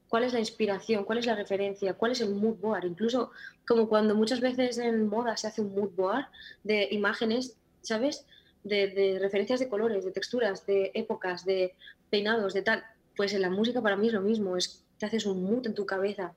¿Cuál 0.07 0.23
es 0.23 0.33
la 0.33 0.39
inspiración? 0.39 1.05
¿Cuál 1.05 1.17
es 1.17 1.25
la 1.25 1.35
referencia? 1.35 1.95
¿Cuál 1.95 2.11
es 2.11 2.21
el 2.21 2.35
mood 2.35 2.55
board? 2.57 2.85
Incluso 2.85 3.31
como 3.67 3.89
cuando 3.89 4.15
muchas 4.15 4.39
veces 4.39 4.77
en 4.77 5.07
moda 5.07 5.35
se 5.37 5.47
hace 5.47 5.61
un 5.61 5.73
mood 5.73 5.89
board 5.95 6.25
de 6.63 6.87
imágenes, 6.91 7.57
¿sabes? 7.81 8.25
De, 8.63 8.87
de 8.87 9.19
referencias 9.19 9.59
de 9.59 9.67
colores, 9.67 10.05
de 10.05 10.11
texturas, 10.11 10.65
de 10.65 10.91
épocas, 10.93 11.45
de 11.45 11.73
peinados, 12.09 12.53
de 12.53 12.61
tal. 12.61 12.83
Pues 13.15 13.33
en 13.33 13.41
la 13.41 13.49
música 13.49 13.81
para 13.81 13.97
mí 13.97 14.07
es 14.07 14.13
lo 14.13 14.21
mismo, 14.21 14.55
es 14.55 14.83
te 14.97 15.07
haces 15.07 15.25
un 15.25 15.43
mood 15.43 15.65
en 15.65 15.73
tu 15.73 15.85
cabeza 15.85 16.33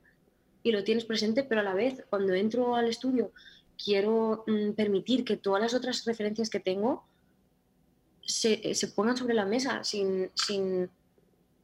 y 0.63 0.71
lo 0.71 0.83
tienes 0.83 1.05
presente, 1.05 1.43
pero 1.43 1.61
a 1.61 1.63
la 1.63 1.73
vez, 1.73 2.03
cuando 2.09 2.33
entro 2.33 2.75
al 2.75 2.87
estudio, 2.87 3.31
quiero 3.83 4.43
mm, 4.47 4.71
permitir 4.71 5.23
que 5.23 5.37
todas 5.37 5.61
las 5.61 5.73
otras 5.73 6.05
referencias 6.05 6.49
que 6.49 6.59
tengo 6.59 7.05
se, 8.21 8.73
se 8.73 8.87
pongan 8.89 9.15
sobre 9.15 9.33
la 9.33 9.45
mesa 9.45 9.83
sin, 9.83 10.29
sin, 10.35 10.89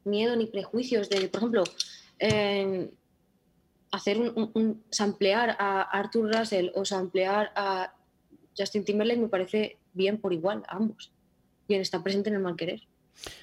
miedo 0.05 0.35
ni 0.35 0.45
prejuicios 0.45 1.09
de, 1.09 1.27
por 1.27 1.39
ejemplo, 1.39 1.63
hacer 3.91 4.17
un, 4.19 4.83
samplear 4.89 5.55
a 5.59 5.81
Arthur 5.81 6.35
Russell 6.35 6.69
o 6.75 6.85
samplear 6.85 7.51
a 7.55 7.93
Justin 8.57 8.85
Timberlake 8.85 9.19
me 9.19 9.27
parece 9.27 9.77
bien 9.93 10.19
por 10.19 10.33
igual 10.33 10.63
ambos. 10.67 11.11
Y 11.67 11.75
está 11.75 12.03
presente 12.03 12.29
en 12.29 12.35
el 12.35 12.41
mal 12.41 12.55
querer. 12.55 12.81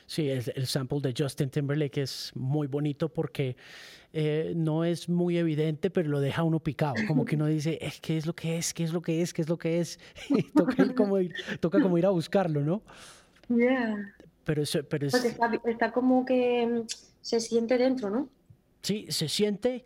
Sí, 0.06 0.28
el, 0.28 0.42
el, 0.54 0.66
sample 0.66 1.00
de 1.00 1.14
Justin 1.16 1.50
Timberlake 1.50 2.02
es 2.02 2.32
muy 2.34 2.66
bonito 2.66 3.08
porque 3.08 3.56
eh, 4.12 4.52
no 4.56 4.84
es 4.84 5.08
muy 5.08 5.38
evidente, 5.38 5.90
pero 5.90 6.08
lo 6.08 6.20
deja 6.20 6.42
uno 6.42 6.60
picado. 6.60 6.94
Como 7.06 7.24
que 7.24 7.36
uno 7.36 7.46
dice, 7.46 7.78
¿qué 8.02 8.16
es 8.16 8.26
lo 8.26 8.34
que 8.34 8.58
es? 8.58 8.74
¿Qué 8.74 8.84
es 8.84 8.92
lo 8.92 9.00
que 9.00 9.22
es? 9.22 9.32
¿Qué 9.32 9.42
es 9.42 9.48
lo 9.48 9.58
que 9.58 9.80
es? 9.80 9.98
Y 10.30 10.42
toca, 10.42 10.94
como 10.94 11.18
ir, 11.18 11.34
toca 11.60 11.80
como 11.80 11.96
ir 11.96 12.06
a 12.06 12.10
buscarlo, 12.10 12.60
¿no? 12.60 12.82
Yeah. 13.48 14.14
Pero, 14.44 14.62
eso, 14.62 14.82
pero 14.84 15.06
es... 15.06 15.14
está, 15.14 15.50
está, 15.64 15.92
como 15.92 16.24
que 16.24 16.66
mm, 16.66 16.86
se 17.20 17.40
siente 17.40 17.78
dentro, 17.78 18.10
¿no? 18.10 18.28
Sí, 18.82 19.06
se 19.10 19.28
siente, 19.28 19.84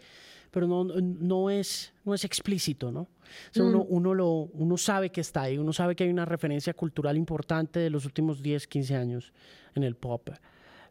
pero 0.55 0.69
no, 0.69 0.85
no, 0.85 1.51
es, 1.51 1.93
no 2.05 2.14
es 2.14 2.25
explícito, 2.25 2.93
¿no? 2.93 3.09
uno, 3.57 3.81
mm. 3.81 3.87
uno, 3.88 4.14
lo, 4.14 4.31
uno 4.53 4.77
sabe 4.77 5.11
que 5.11 5.21
está 5.21 5.43
ahí, 5.43 5.59
uno 5.59 5.73
sabe 5.73 5.97
que 5.97 6.05
hay 6.05 6.11
una 6.11 6.25
referencia 6.25 6.73
cultural 6.75 7.17
importante 7.17 7.81
de 7.81 7.90
los 7.90 8.05
últimos 8.05 8.40
10, 8.40 8.69
15 8.69 8.95
años 8.95 9.33
en 9.75 9.83
el 9.83 9.97
pop, 9.97 10.31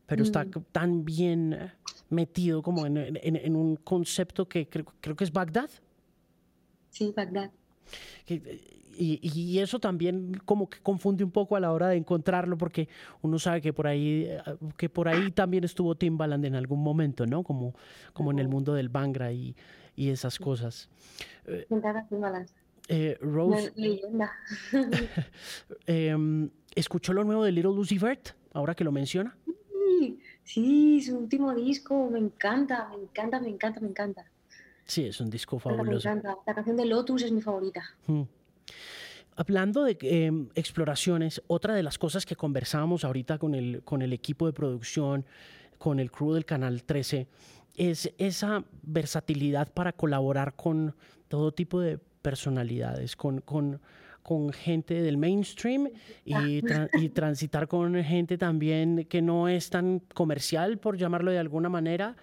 pero 0.06 0.22
está 0.22 0.44
mm. 0.44 0.66
tan 0.74 1.06
bien 1.06 1.72
metido 2.10 2.62
como 2.62 2.86
en, 2.86 2.98
en, 2.98 3.56
un 3.56 3.78
concepto 3.78 4.50
que 4.50 4.68
creo, 4.68 4.86
creo, 5.00 5.16
que 5.16 5.24
es 5.24 5.32
Bagdad. 5.32 5.70
Sí, 6.90 7.14
Bagdad. 7.16 7.50
Y, 8.28 9.20
y, 9.22 9.60
eso 9.60 9.80
también 9.80 10.40
como 10.46 10.70
que 10.70 10.80
confunde 10.80 11.24
un 11.24 11.32
poco 11.32 11.56
a 11.56 11.60
la 11.60 11.72
hora 11.72 11.88
de 11.88 11.98
encontrarlo 11.98 12.58
porque 12.58 12.88
uno 13.22 13.40
sabe 13.40 13.62
que 13.62 13.74
por 13.74 13.88
ahí 13.88 14.30
que 14.78 14.90
por 14.90 15.08
ahí 15.08 15.32
también 15.32 15.64
estuvo 15.64 15.96
Timbaland 15.96 16.46
en 16.46 16.56
algún 16.56 16.84
momento, 16.84 17.26
¿no? 17.26 17.44
Como, 17.44 17.74
como 18.14 18.32
en 18.32 18.40
el 18.40 18.48
mundo 18.48 18.74
del 18.74 18.90
Bangra 18.90 19.32
y, 19.32 19.56
y 19.96 20.10
esas 20.10 20.38
cosas. 20.38 20.90
Eh, 21.46 21.66
Timbaland. 22.10 22.50
Eh, 22.88 23.18
Rose. 23.22 23.72
Leyenda. 23.76 24.32
eh, 25.88 26.50
¿Escuchó 26.76 27.14
lo 27.14 27.24
nuevo 27.24 27.44
de 27.44 27.52
Little 27.52 27.74
Lucy 27.74 27.98
Vert? 27.98 28.30
Ahora 28.54 28.76
que 28.76 28.84
lo 28.84 28.92
menciona. 28.92 29.36
Sí, 30.44 31.02
su 31.02 31.18
último 31.18 31.54
disco, 31.56 32.10
me 32.12 32.20
encanta, 32.20 32.90
me 32.90 33.04
encanta, 33.04 33.40
me 33.40 33.50
encanta, 33.50 33.80
me 33.80 33.88
encanta. 33.88 34.26
Sí, 34.86 35.06
es 35.06 35.20
un 35.22 35.30
disco 35.30 35.60
fabuloso. 35.60 36.10
Me 36.10 36.16
encanta. 36.16 36.38
La 36.46 36.54
canción 36.54 36.78
de 36.78 36.86
Lotus 36.86 37.24
es 37.24 37.32
mi 37.32 37.42
favorita. 37.42 37.84
Hmm. 38.08 38.24
Hablando 39.36 39.84
de 39.84 39.98
em, 40.02 40.50
exploraciones, 40.54 41.42
otra 41.48 41.74
de 41.74 41.84
las 41.84 41.98
cosas 41.98 42.26
que 42.26 42.36
conversábamos 42.36 43.04
ahorita 43.04 43.40
con 43.40 43.56
el, 43.56 43.82
con 43.84 44.02
el 44.02 44.14
equipo 44.14 44.46
de 44.46 44.54
producción, 44.54 45.26
con 45.80 46.00
el 46.00 46.12
crew 46.12 46.34
del 46.34 46.46
Canal 46.46 46.84
13, 46.84 47.28
es 47.76 48.14
esa 48.20 48.64
versatilidad 48.84 49.74
para 49.74 49.94
colaborar 49.94 50.56
con 50.56 50.96
todo 51.28 51.52
tipo 51.52 51.80
de 51.80 51.98
personalidades, 52.22 53.16
con, 53.16 53.42
con 53.42 53.82
con 54.24 54.54
gente 54.54 55.02
del 55.02 55.18
mainstream 55.18 55.90
y, 56.26 56.34
ah. 56.34 56.88
y, 56.94 57.10
transitar 57.10 57.68
con 57.68 58.02
gente 58.04 58.38
también 58.38 59.06
que 59.10 59.22
no 59.22 59.50
es 59.50 59.70
tan 59.70 60.00
comercial, 60.14 60.80
por 60.80 60.98
llamarlo 60.98 61.30
de 61.30 61.40
alguna 61.40 61.68
manera. 61.70 62.16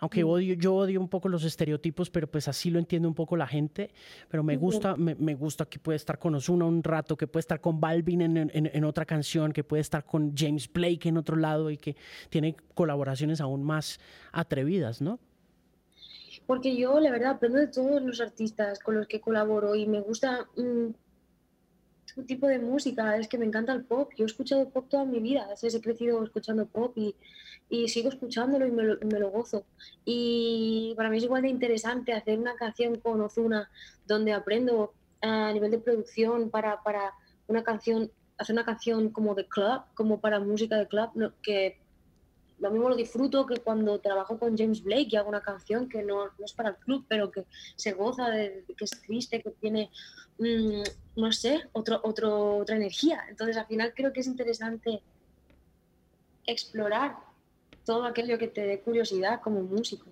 Aunque 0.00 0.24
mm. 0.24 0.28
odio, 0.28 0.54
yo 0.54 0.74
odio 0.74 1.00
un 1.00 1.08
poco 1.08 1.28
los 1.28 1.44
estereotipos, 1.44 2.10
pero 2.10 2.26
pues 2.26 2.48
así 2.48 2.70
lo 2.70 2.78
entiende 2.78 3.06
un 3.06 3.14
poco 3.14 3.36
la 3.36 3.46
gente. 3.46 3.90
Pero 4.28 4.42
me 4.42 4.56
gusta, 4.56 4.96
me, 4.96 5.14
me 5.14 5.34
gusta 5.34 5.66
que 5.66 5.78
puede 5.78 5.96
estar 5.96 6.18
con 6.18 6.34
Ozuna 6.34 6.64
un 6.64 6.82
rato, 6.82 7.16
que 7.16 7.26
puede 7.26 7.40
estar 7.40 7.60
con 7.60 7.80
Balvin 7.80 8.22
en, 8.22 8.36
en, 8.36 8.50
en, 8.52 8.84
otra 8.84 9.04
canción, 9.04 9.52
que 9.52 9.64
puede 9.64 9.82
estar 9.82 10.04
con 10.04 10.34
James 10.36 10.70
Blake 10.72 11.08
en 11.08 11.16
otro 11.16 11.36
lado 11.36 11.70
y 11.70 11.76
que 11.76 11.96
tiene 12.28 12.56
colaboraciones 12.74 13.40
aún 13.40 13.62
más 13.62 14.00
atrevidas, 14.32 15.00
¿no? 15.00 15.18
Porque 16.46 16.76
yo, 16.76 16.98
la 16.98 17.10
verdad, 17.10 17.32
aprendo 17.32 17.58
de 17.58 17.68
todos 17.68 18.02
los 18.02 18.20
artistas 18.20 18.78
con 18.80 18.96
los 18.96 19.06
que 19.06 19.20
colaboro 19.20 19.76
y 19.76 19.86
me 19.86 20.00
gusta 20.00 20.48
mm, 22.16 22.22
tipo 22.24 22.46
de 22.46 22.58
música, 22.58 23.16
es 23.16 23.28
que 23.28 23.38
me 23.38 23.46
encanta 23.46 23.72
el 23.72 23.84
pop. 23.84 24.10
Yo 24.16 24.24
he 24.24 24.26
escuchado 24.26 24.68
pop 24.70 24.86
toda 24.88 25.04
mi 25.04 25.20
vida, 25.20 25.48
he 25.62 25.80
crecido 25.80 26.22
escuchando 26.22 26.66
pop 26.66 26.96
y, 26.96 27.14
y 27.68 27.88
sigo 27.88 28.08
escuchándolo 28.08 28.66
y 28.66 28.70
me 28.70 28.82
lo, 28.84 28.98
me 29.00 29.18
lo, 29.18 29.30
gozo. 29.30 29.64
Y 30.04 30.94
para 30.96 31.10
mí 31.10 31.18
es 31.18 31.24
igual 31.24 31.42
de 31.42 31.48
interesante 31.48 32.12
hacer 32.12 32.38
una 32.38 32.54
canción 32.54 32.98
con 32.98 33.20
Ozuna 33.20 33.70
donde 34.06 34.32
aprendo 34.32 34.92
a 35.22 35.52
nivel 35.52 35.70
de 35.70 35.78
producción 35.78 36.50
para, 36.50 36.82
para 36.82 37.14
una 37.46 37.62
canción, 37.62 38.10
hacer 38.38 38.54
una 38.54 38.64
canción 38.64 39.10
como 39.10 39.34
de 39.34 39.46
club, 39.46 39.82
como 39.94 40.20
para 40.20 40.40
música 40.40 40.76
de 40.76 40.88
club, 40.88 41.34
que 41.42 41.79
lo 42.60 42.70
mismo 42.70 42.88
lo 42.88 42.96
disfruto 42.96 43.46
que 43.46 43.56
cuando 43.58 43.98
trabajo 44.00 44.38
con 44.38 44.56
James 44.56 44.82
Blake 44.82 45.08
y 45.10 45.16
hago 45.16 45.28
una 45.28 45.40
canción 45.40 45.88
que 45.88 46.02
no, 46.02 46.26
no 46.26 46.44
es 46.44 46.52
para 46.52 46.70
el 46.70 46.76
club, 46.76 47.04
pero 47.08 47.30
que 47.30 47.46
se 47.76 47.92
goza, 47.92 48.28
de, 48.28 48.64
que 48.76 48.84
es 48.84 48.90
triste, 49.02 49.42
que 49.42 49.50
tiene, 49.50 49.90
mmm, 50.38 50.82
no 51.16 51.32
sé, 51.32 51.68
otro, 51.72 52.00
otro, 52.04 52.58
otra 52.58 52.76
energía. 52.76 53.24
Entonces 53.28 53.56
al 53.56 53.66
final 53.66 53.92
creo 53.94 54.12
que 54.12 54.20
es 54.20 54.26
interesante 54.26 55.02
explorar 56.46 57.16
todo 57.84 58.04
aquello 58.04 58.38
que 58.38 58.48
te 58.48 58.62
dé 58.62 58.80
curiosidad 58.80 59.40
como 59.40 59.62
músico. 59.62 60.06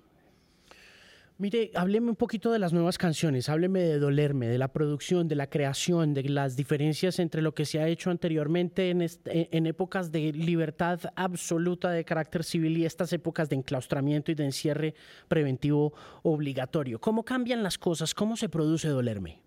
Mire, 1.40 1.70
hábleme 1.76 2.10
un 2.10 2.16
poquito 2.16 2.50
de 2.50 2.58
las 2.58 2.72
nuevas 2.72 2.98
canciones, 2.98 3.48
hábleme 3.48 3.78
de 3.78 4.00
Dolerme, 4.00 4.48
de 4.48 4.58
la 4.58 4.72
producción, 4.72 5.28
de 5.28 5.36
la 5.36 5.48
creación, 5.48 6.12
de 6.12 6.24
las 6.24 6.56
diferencias 6.56 7.20
entre 7.20 7.42
lo 7.42 7.54
que 7.54 7.64
se 7.64 7.78
ha 7.78 7.86
hecho 7.86 8.10
anteriormente 8.10 8.90
en, 8.90 9.06
en, 9.24 9.66
épocas 9.66 10.10
de 10.10 10.32
libertad 10.32 10.98
absoluta 11.14 11.90
de 11.90 12.04
carácter 12.04 12.42
civil 12.42 12.76
y 12.76 12.84
estas 12.84 13.12
épocas 13.12 13.48
de 13.48 13.54
enclaustramiento 13.54 14.32
y 14.32 14.34
de 14.34 14.46
encierre 14.46 14.94
preventivo 15.28 15.92
obligatorio. 16.24 17.00
¿Cómo 17.00 17.24
cambian 17.24 17.62
las 17.62 17.78
cosas? 17.78 18.14
¿Cómo 18.14 18.36
se 18.36 18.48
produce 18.48 18.88
Dolerme? 18.88 19.40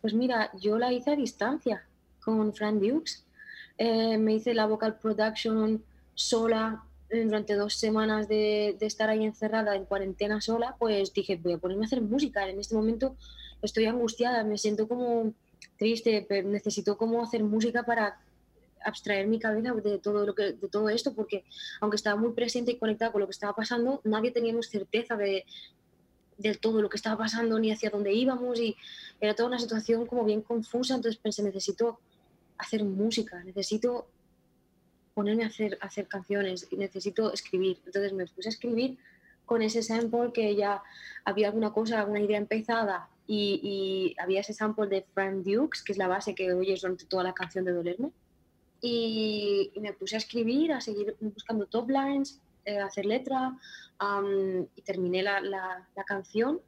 Pues 0.00 0.12
mira, 0.12 0.50
yo 0.60 0.76
la 0.76 0.92
hice 0.92 1.12
a 1.12 1.16
distancia 1.16 1.86
con 2.18 2.52
Fran 2.52 2.80
Dukes. 2.80 3.24
Eh, 3.78 4.18
me 4.18 4.34
hice 4.34 4.54
la 4.54 4.66
vocal 4.66 4.98
production 4.98 5.84
sola 6.14 6.82
durante 7.10 7.54
dos 7.54 7.74
semanas 7.74 8.28
de, 8.28 8.76
estar 8.80 9.10
ahí 9.10 9.24
encerrada 9.24 9.74
en 9.74 9.84
cuarentena 9.84 10.40
sola, 10.40 10.76
pues 10.78 11.12
dije, 11.12 11.36
voy 11.36 11.54
a 11.54 11.58
ponerme 11.58 11.84
a 11.84 11.86
hacer 11.86 12.00
música. 12.00 12.48
En 12.48 12.60
este 12.60 12.74
momento 12.74 13.16
estoy 13.62 13.86
angustiada, 13.86 14.44
me 14.44 14.58
siento 14.58 14.86
como 14.86 15.32
triste, 15.76 16.24
pero 16.28 16.48
necesito 16.48 16.96
como 16.96 17.22
hacer 17.22 17.42
música 17.42 17.82
para 17.82 18.20
abstraer 18.82 19.26
mi 19.26 19.38
cabeza 19.38 19.74
de 19.74 19.98
todo 19.98 20.24
lo 20.24 20.34
que 20.34 20.52
de 20.52 20.68
todo 20.68 20.88
esto 20.88 21.12
porque 21.12 21.44
aunque 21.82 21.96
estaba 21.96 22.18
muy 22.18 22.32
presente 22.32 22.72
y 22.72 22.78
conectada 22.78 23.12
con 23.12 23.20
lo 23.20 23.26
que 23.26 23.32
estaba 23.32 23.54
pasando 23.54 24.00
nadie 24.04 24.30
teníamos 24.30 24.68
certeza 24.68 25.18
de, 25.18 25.44
de 26.38 26.54
todo 26.54 26.80
lo 26.80 26.88
que 26.88 26.96
estaba 26.96 27.18
pasando 27.18 27.58
ni 27.58 27.70
hacia 27.70 27.90
dónde 27.90 28.14
íbamos 28.14 28.58
y 28.58 28.74
era 29.20 29.34
toda 29.34 29.50
una 29.50 29.58
situación 29.58 30.06
como 30.06 30.24
bien 30.24 30.40
confusa 30.40 30.94
entonces 30.94 31.20
pensé 31.20 31.42
necesito 31.42 32.00
hacer 32.56 32.82
música 32.82 33.44
necesito 33.44 34.06
ponerme 35.14 35.44
a 35.44 35.48
hacer, 35.48 35.78
hacer 35.80 36.06
canciones 36.06 36.66
y 36.70 36.76
necesito 36.76 37.32
escribir. 37.32 37.78
Entonces 37.86 38.12
me 38.12 38.26
puse 38.26 38.48
a 38.48 38.50
escribir 38.50 38.98
con 39.44 39.62
ese 39.62 39.82
sample 39.82 40.32
que 40.32 40.54
ya 40.54 40.82
había 41.24 41.48
alguna 41.48 41.72
cosa, 41.72 42.00
alguna 42.00 42.20
idea 42.20 42.38
empezada 42.38 43.08
y, 43.26 44.14
había 44.18 44.40
ese 44.40 44.52
sample 44.52 44.88
de 44.88 45.04
Frank 45.14 45.44
Dukes, 45.44 45.82
que 45.82 45.92
es 45.92 45.98
la 45.98 46.08
base 46.08 46.34
que 46.34 46.52
oyes 46.52 46.80
durante 46.80 47.04
toda 47.04 47.22
la 47.22 47.32
canción 47.32 47.64
de 47.64 47.72
Dolerme. 47.72 48.10
Y, 48.80 49.72
me 49.80 49.92
puse 49.92 50.16
a 50.16 50.18
escribir, 50.18 50.72
a 50.72 50.80
seguir 50.80 51.16
buscando 51.20 51.66
top 51.66 51.90
lines, 51.90 52.40
eh, 52.64 52.78
a 52.78 52.86
hacer 52.86 53.06
letra 53.06 53.56
y 54.74 54.82
terminé 54.82 55.22
la, 55.22 55.40
la, 55.40 56.04
canción 56.06 56.60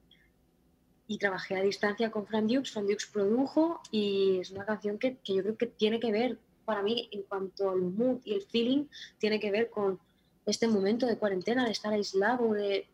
y 1.09 1.19
trabajé 1.19 1.57
a 1.57 1.63
distancia 1.63 2.11
con 2.11 2.27
Frank 2.27 2.47
Dukes. 2.47 2.73
Frank 2.73 2.87
Dukes 2.87 3.07
produjo 3.07 3.81
y 3.91 4.39
es 4.41 4.51
una 4.51 4.65
canción 4.65 4.99
que, 4.99 5.17
que 5.17 5.35
yo 5.35 5.43
creo 5.43 5.57
que 5.57 5.67
tiene 5.67 5.99
que 5.99 6.13
ver 6.13 6.39
para 6.65 6.83
mí, 6.83 7.09
en 7.13 7.23
cuanto 7.23 7.71
al 7.71 7.83
mood 7.83 8.21
y 8.25 8.35
el 8.35 8.43
feeling, 8.43 8.87
tiene 9.19 9.39
que 9.41 9.51
ver 9.51 9.71
con 9.71 9.99
este 10.47 10.67
momento 10.69 11.07
de 11.07 11.19
cuarentena, 11.19 11.65
de 11.65 11.73
estar 11.73 11.93
aislado, 11.93 12.53
de, 12.53 12.87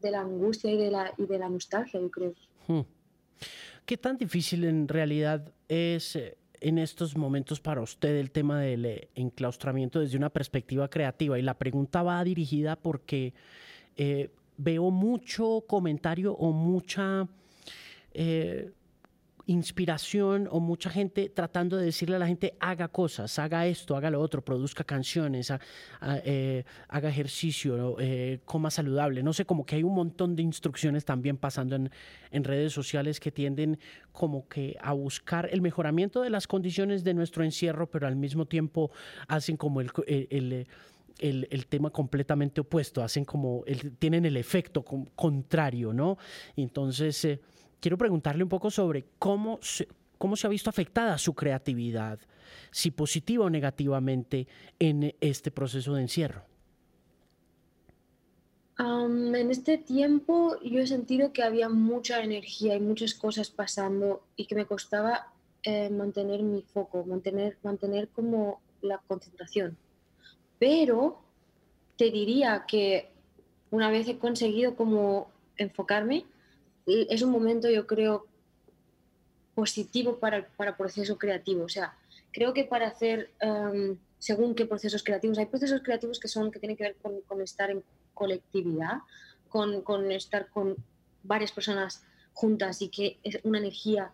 de 0.00 0.10
la 0.10 0.20
angustia 0.20 0.70
y 0.70 0.76
de 0.76 0.90
la, 0.90 1.12
y 1.16 1.26
de 1.26 1.38
la 1.38 1.48
nostalgia, 1.48 2.00
yo 2.00 2.10
creo. 2.10 2.34
Hmm. 2.66 2.80
¿Qué 3.84 3.96
tan 3.96 4.16
difícil 4.16 4.64
en 4.64 4.86
realidad 4.86 5.52
es 5.68 6.14
eh, 6.16 6.36
en 6.60 6.78
estos 6.78 7.16
momentos 7.16 7.60
para 7.60 7.80
usted 7.80 8.16
el 8.16 8.30
tema 8.30 8.60
del 8.60 8.84
eh, 8.84 9.08
enclaustramiento 9.14 10.00
desde 10.00 10.16
una 10.16 10.30
perspectiva 10.30 10.88
creativa? 10.88 11.38
Y 11.38 11.42
la 11.42 11.58
pregunta 11.58 12.02
va 12.02 12.22
dirigida 12.22 12.76
porque 12.76 13.34
eh, 13.96 14.30
veo 14.56 14.90
mucho 14.90 15.64
comentario 15.66 16.34
o 16.34 16.52
mucha 16.52 17.26
inspiración 19.50 20.48
o 20.50 20.60
mucha 20.60 20.90
gente 20.90 21.28
tratando 21.28 21.76
de 21.76 21.86
decirle 21.86 22.16
a 22.16 22.18
la 22.20 22.26
gente 22.28 22.54
haga 22.60 22.86
cosas, 22.86 23.36
haga 23.40 23.66
esto, 23.66 23.96
haga 23.96 24.08
lo 24.08 24.20
otro, 24.20 24.44
produzca 24.44 24.84
canciones, 24.84 25.52
eh, 26.24 26.64
haga 26.88 27.08
ejercicio, 27.08 27.96
eh, 27.98 28.40
coma 28.44 28.70
saludable. 28.70 29.24
No 29.24 29.32
sé, 29.32 29.44
como 29.44 29.66
que 29.66 29.74
hay 29.74 29.82
un 29.82 29.94
montón 29.94 30.36
de 30.36 30.42
instrucciones 30.42 31.04
también 31.04 31.36
pasando 31.36 31.74
en, 31.74 31.90
redes 32.44 32.72
sociales 32.72 33.18
que 33.20 33.32
tienden 33.32 33.78
como 34.12 34.48
que 34.48 34.76
a 34.80 34.92
buscar 34.92 35.48
el 35.52 35.60
mejoramiento 35.60 36.22
de 36.22 36.30
las 36.30 36.46
condiciones 36.46 37.02
de 37.04 37.12
nuestro 37.12 37.44
encierro, 37.44 37.90
pero 37.90 38.06
al 38.06 38.16
mismo 38.16 38.46
tiempo 38.46 38.90
hacen 39.26 39.56
como 39.56 39.80
el, 39.80 39.90
el 41.18 41.66
tema 41.66 41.90
completamente 41.90 42.60
opuesto, 42.60 43.02
hacen 43.02 43.24
como, 43.24 43.64
el, 43.66 43.96
tienen 43.98 44.24
el 44.24 44.36
efecto 44.36 44.82
contrario, 44.82 45.92
¿no? 45.92 46.16
Entonces, 46.56 47.24
eh, 47.24 47.40
quiero 47.80 47.98
preguntarle 47.98 48.42
un 48.42 48.48
poco 48.48 48.70
sobre 48.70 49.06
cómo 49.18 49.58
se, 49.62 49.88
cómo 50.18 50.36
se 50.36 50.46
ha 50.46 50.50
visto 50.50 50.70
afectada 50.70 51.18
su 51.18 51.34
creatividad, 51.34 52.20
si 52.70 52.90
positiva 52.90 53.46
o 53.46 53.50
negativamente, 53.50 54.46
en 54.78 55.14
este 55.20 55.50
proceso 55.50 55.94
de 55.94 56.02
encierro. 56.02 56.44
en 58.78 59.50
este 59.50 59.78
tiempo 59.78 60.58
yo 60.62 60.80
he 60.80 60.86
sentido 60.86 61.32
que 61.32 61.42
había 61.42 61.68
mucha 61.68 62.22
energía 62.22 62.76
y 62.76 62.80
muchas 62.80 63.14
cosas 63.14 63.50
pasando 63.50 64.22
y 64.36 64.46
que 64.46 64.54
me 64.54 64.66
costaba 64.66 65.32
eh, 65.62 65.90
mantener 65.90 66.42
mi 66.42 66.62
foco, 66.62 67.04
mantener, 67.04 67.58
mantener 67.62 68.08
como 68.08 68.60
la 68.82 68.98
concentración. 69.06 69.76
Pero 70.58 71.22
te 71.96 72.10
diría 72.10 72.64
que 72.66 73.10
una 73.70 73.90
vez 73.90 74.08
he 74.08 74.18
conseguido 74.18 74.74
como 74.74 75.30
enfocarme, 75.56 76.26
es 77.08 77.22
un 77.22 77.30
momento, 77.30 77.68
yo 77.70 77.86
creo, 77.86 78.26
positivo 79.54 80.18
para 80.18 80.48
para 80.56 80.76
proceso 80.76 81.18
creativo. 81.18 81.64
O 81.64 81.68
sea, 81.68 81.94
creo 82.32 82.52
que 82.52 82.64
para 82.64 82.88
hacer, 82.88 83.30
em, 83.40 83.98
según 84.18 84.54
qué 84.54 84.66
procesos 84.66 85.02
creativos, 85.02 85.38
hay 85.38 85.46
procesos 85.46 85.82
creativos 85.82 86.18
que, 86.18 86.28
son, 86.28 86.50
que 86.50 86.58
tienen 86.58 86.76
que 86.76 86.84
ver 86.84 86.96
con, 87.26 87.40
estar 87.40 87.70
en 87.70 87.82
colectividad, 88.14 88.98
con, 89.48 89.82
con, 89.82 90.10
estar 90.12 90.48
con 90.50 90.76
varias 91.22 91.52
personas 91.52 92.02
juntas 92.32 92.80
y 92.82 92.88
que 92.88 93.18
es 93.22 93.38
una 93.42 93.58
energía 93.58 94.12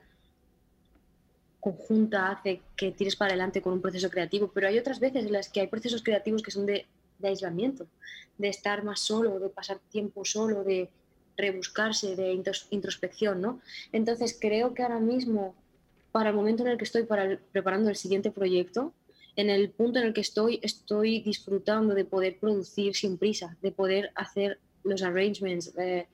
conjunta 1.61 2.31
hace 2.31 2.62
que 2.77 2.93
tires 2.93 3.17
para 3.17 3.33
adelante 3.33 3.61
con 3.61 3.73
un 3.73 3.83
proceso 3.83 4.09
creativo, 4.09 4.51
pero 4.55 4.69
hay 4.69 4.79
otras 4.79 5.01
veces 5.01 5.27
en 5.27 5.33
las 5.33 5.49
que 5.49 5.61
hay 5.61 5.67
procesos 5.67 6.03
creativos 6.03 6.43
que 6.43 6.53
son 6.53 6.65
de 6.65 6.87
aislamiento, 7.23 7.87
de 8.39 8.49
estar 8.49 8.85
más 8.85 9.01
solo, 9.01 9.41
de 9.41 9.49
pasar 9.49 9.79
tiempo 9.91 10.25
solo, 10.25 10.62
de 10.62 10.89
rebuscarse, 11.37 12.16
de 12.16 12.33
introspección, 12.70 13.40
¿no? 13.40 13.61
Entonces 13.92 14.37
creo 14.40 14.75
que 14.75 14.83
ahora 14.83 14.99
mismo, 14.99 15.55
para 16.12 16.31
el 16.31 16.37
momento 16.37 16.62
en 16.62 16.70
el 16.70 16.79
que 16.79 16.85
estoy 16.85 17.05
para 17.05 17.38
preparando 17.53 17.90
el 17.90 17.96
siguiente 17.96 18.31
proyecto, 18.31 18.94
en 19.37 19.51
el 19.51 19.70
punto 19.70 19.99
en 19.99 20.07
el 20.07 20.14
que 20.14 20.22
estoy, 20.22 20.59
estoy 20.62 21.20
disfrutando 21.20 21.94
de 21.94 22.05
poder 22.05 22.38
producir 22.38 22.96
sin 22.96 23.18
prisa, 23.18 23.57
de 23.61 23.70
poder 23.70 24.11
hacer 24.14 24.59
los 24.83 25.03
arrangements, 25.03 25.75
eh, 25.77 26.07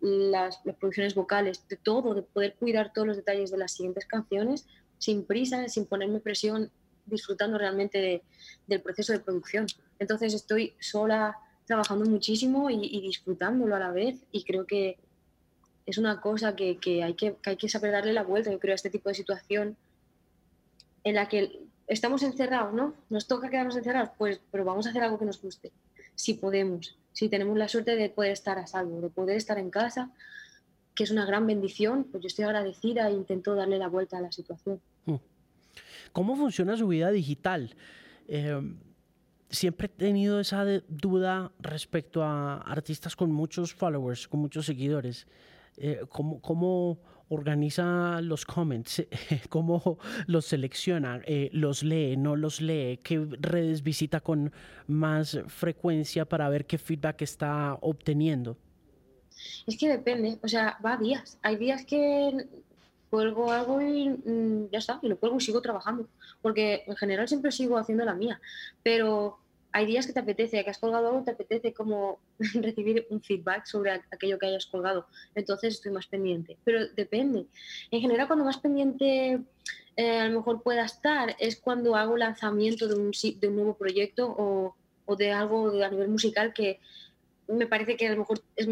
las, 0.00 0.60
producciones 0.78 1.14
vocales, 1.14 1.66
de 1.68 1.76
todo, 1.76 2.14
de 2.14 2.22
poder 2.22 2.54
cuidar 2.54 2.92
todos 2.92 3.08
los 3.08 3.16
detalles 3.16 3.50
de 3.50 3.58
las 3.58 3.72
siguientes 3.72 4.06
canciones 4.06 4.66
sin 4.98 5.24
prisa, 5.24 5.68
sin 5.68 5.86
ponerme 5.86 6.20
presión, 6.20 6.70
disfrutando 7.06 7.58
realmente 7.58 8.22
del 8.66 8.80
proceso 8.80 9.12
de 9.12 9.20
producción. 9.20 9.66
Entonces 9.98 10.34
estoy 10.34 10.74
sola 10.78 11.36
trabajando 11.68 12.06
muchísimo 12.06 12.70
y, 12.70 13.00
disfrutándolo 13.00 13.76
a 13.76 13.78
la 13.78 13.92
vez 13.92 14.16
y 14.32 14.42
creo 14.42 14.66
que 14.66 14.96
es 15.86 15.98
una 15.98 16.20
cosa 16.20 16.56
que, 16.56 16.78
hay 17.04 17.14
que, 17.14 17.36
hay 17.44 17.56
que 17.56 17.68
saber 17.68 17.92
darle 17.92 18.14
la 18.14 18.24
vuelta, 18.24 18.50
yo 18.50 18.58
creo, 18.58 18.72
a 18.72 18.74
este 18.74 18.90
tipo 18.90 19.10
de 19.10 19.14
situación 19.14 19.76
en 21.04 21.14
la 21.14 21.28
que 21.28 21.60
estamos 21.86 22.22
encerrados, 22.22 22.72
¿no? 22.74 22.94
Nos 23.10 23.26
toca 23.26 23.50
quedarnos 23.50 23.76
encerrados, 23.76 24.10
pues, 24.18 24.40
pero 24.50 24.64
vamos 24.64 24.86
a 24.86 24.90
hacer 24.90 25.02
algo 25.02 25.18
que 25.18 25.26
nos 25.26 25.40
guste, 25.40 25.70
si 26.14 26.34
podemos, 26.34 26.96
si 27.12 27.28
tenemos 27.28 27.56
la 27.56 27.68
suerte 27.68 27.96
de 27.96 28.08
poder 28.08 28.32
estar 28.32 28.58
a 28.58 28.66
salvo, 28.66 29.00
de 29.02 29.10
poder 29.10 29.36
estar 29.36 29.58
en 29.58 29.70
casa, 29.70 30.10
que 30.94 31.04
es 31.04 31.10
una 31.10 31.26
gran 31.26 31.46
bendición, 31.46 32.04
pues 32.10 32.22
yo 32.22 32.28
estoy 32.28 32.46
agradecida 32.46 33.08
e 33.08 33.12
intento 33.12 33.54
darle 33.54 33.78
la 33.78 33.88
vuelta 33.88 34.16
a 34.16 34.22
la 34.22 34.32
situación. 34.32 34.80
Mm. 35.04 35.16
¿Cómo 36.12 36.34
funciona 36.34 36.78
su 36.78 36.88
vida 36.88 37.10
digital? 37.10 37.76
Eh, 38.26 38.58
siempre 39.50 39.86
he 39.86 39.88
tenido 39.88 40.40
esa 40.40 40.64
duda 40.88 41.52
respecto 41.60 42.22
a 42.22 42.58
artistas 42.58 43.16
con 43.16 43.32
muchos 43.32 43.74
followers, 43.74 44.28
con 44.28 44.40
muchos 44.40 44.66
seguidores. 44.66 45.26
Eh, 45.76 46.00
¿cómo, 46.10 46.98
organiza 47.30 48.20
los 48.22 48.46
comments? 48.46 49.06
¿Cómo 49.48 49.98
los 50.26 50.46
selecciona? 50.46 51.20
Eh, 51.26 51.50
¿Los 51.52 51.82
lee? 51.82 52.16
¿No 52.16 52.36
los 52.36 52.60
lee? 52.60 53.00
¿Qué 53.02 53.26
redes 53.40 53.82
visita 53.82 54.20
con 54.20 54.52
más 54.86 55.38
frecuencia 55.46 56.24
para 56.24 56.48
ver 56.48 56.66
qué 56.66 56.78
feedback 56.78 57.22
está 57.22 57.74
obteniendo? 57.80 58.56
Es 59.66 59.76
que 59.76 59.88
depende, 59.88 60.38
o 60.42 60.48
sea, 60.48 60.78
va 60.84 60.94
a 60.94 60.96
días. 60.96 61.38
Hay 61.42 61.56
días 61.56 61.84
que 61.84 62.48
cuelgo 63.10 63.50
algo 63.52 63.80
y 63.80 64.08
mm, 64.08 64.70
ya 64.70 64.78
está, 64.78 64.98
y 65.02 65.08
lo 65.08 65.18
cuelgo 65.18 65.38
y 65.38 65.40
sigo 65.40 65.62
trabajando, 65.62 66.08
porque 66.42 66.84
en 66.86 66.96
general 66.96 67.28
siempre 67.28 67.52
sigo 67.52 67.78
haciendo 67.78 68.04
la 68.04 68.14
mía, 68.14 68.40
pero 68.82 69.38
hay 69.72 69.86
días 69.86 70.06
que 70.06 70.12
te 70.12 70.20
apetece, 70.20 70.64
que 70.64 70.70
has 70.70 70.78
colgado 70.78 71.08
algo, 71.08 71.24
te 71.24 71.32
apetece 71.32 71.72
como 71.72 72.20
recibir 72.54 73.06
un 73.10 73.20
feedback 73.20 73.66
sobre 73.66 73.92
aquello 74.10 74.38
que 74.38 74.46
hayas 74.46 74.66
colgado, 74.66 75.06
entonces 75.34 75.74
estoy 75.74 75.92
más 75.92 76.06
pendiente, 76.06 76.56
pero 76.64 76.86
depende. 76.94 77.46
En 77.90 78.00
general, 78.00 78.26
cuando 78.26 78.44
más 78.44 78.58
pendiente 78.58 79.40
eh, 79.96 80.18
a 80.18 80.28
lo 80.28 80.38
mejor 80.38 80.62
pueda 80.62 80.84
estar 80.84 81.34
es 81.38 81.56
cuando 81.60 81.96
hago 81.96 82.16
lanzamiento 82.16 82.88
de 82.88 82.94
un, 82.94 83.10
de 83.10 83.48
un 83.48 83.56
nuevo 83.56 83.74
proyecto 83.74 84.26
o, 84.28 84.76
o 85.06 85.16
de 85.16 85.32
algo 85.32 85.70
a 85.82 85.88
nivel 85.88 86.08
musical 86.08 86.52
que 86.52 86.80
me 87.48 87.66
parece 87.66 87.96
que 87.96 88.06
a 88.06 88.12
lo 88.12 88.18
mejor 88.18 88.40
es 88.56 88.68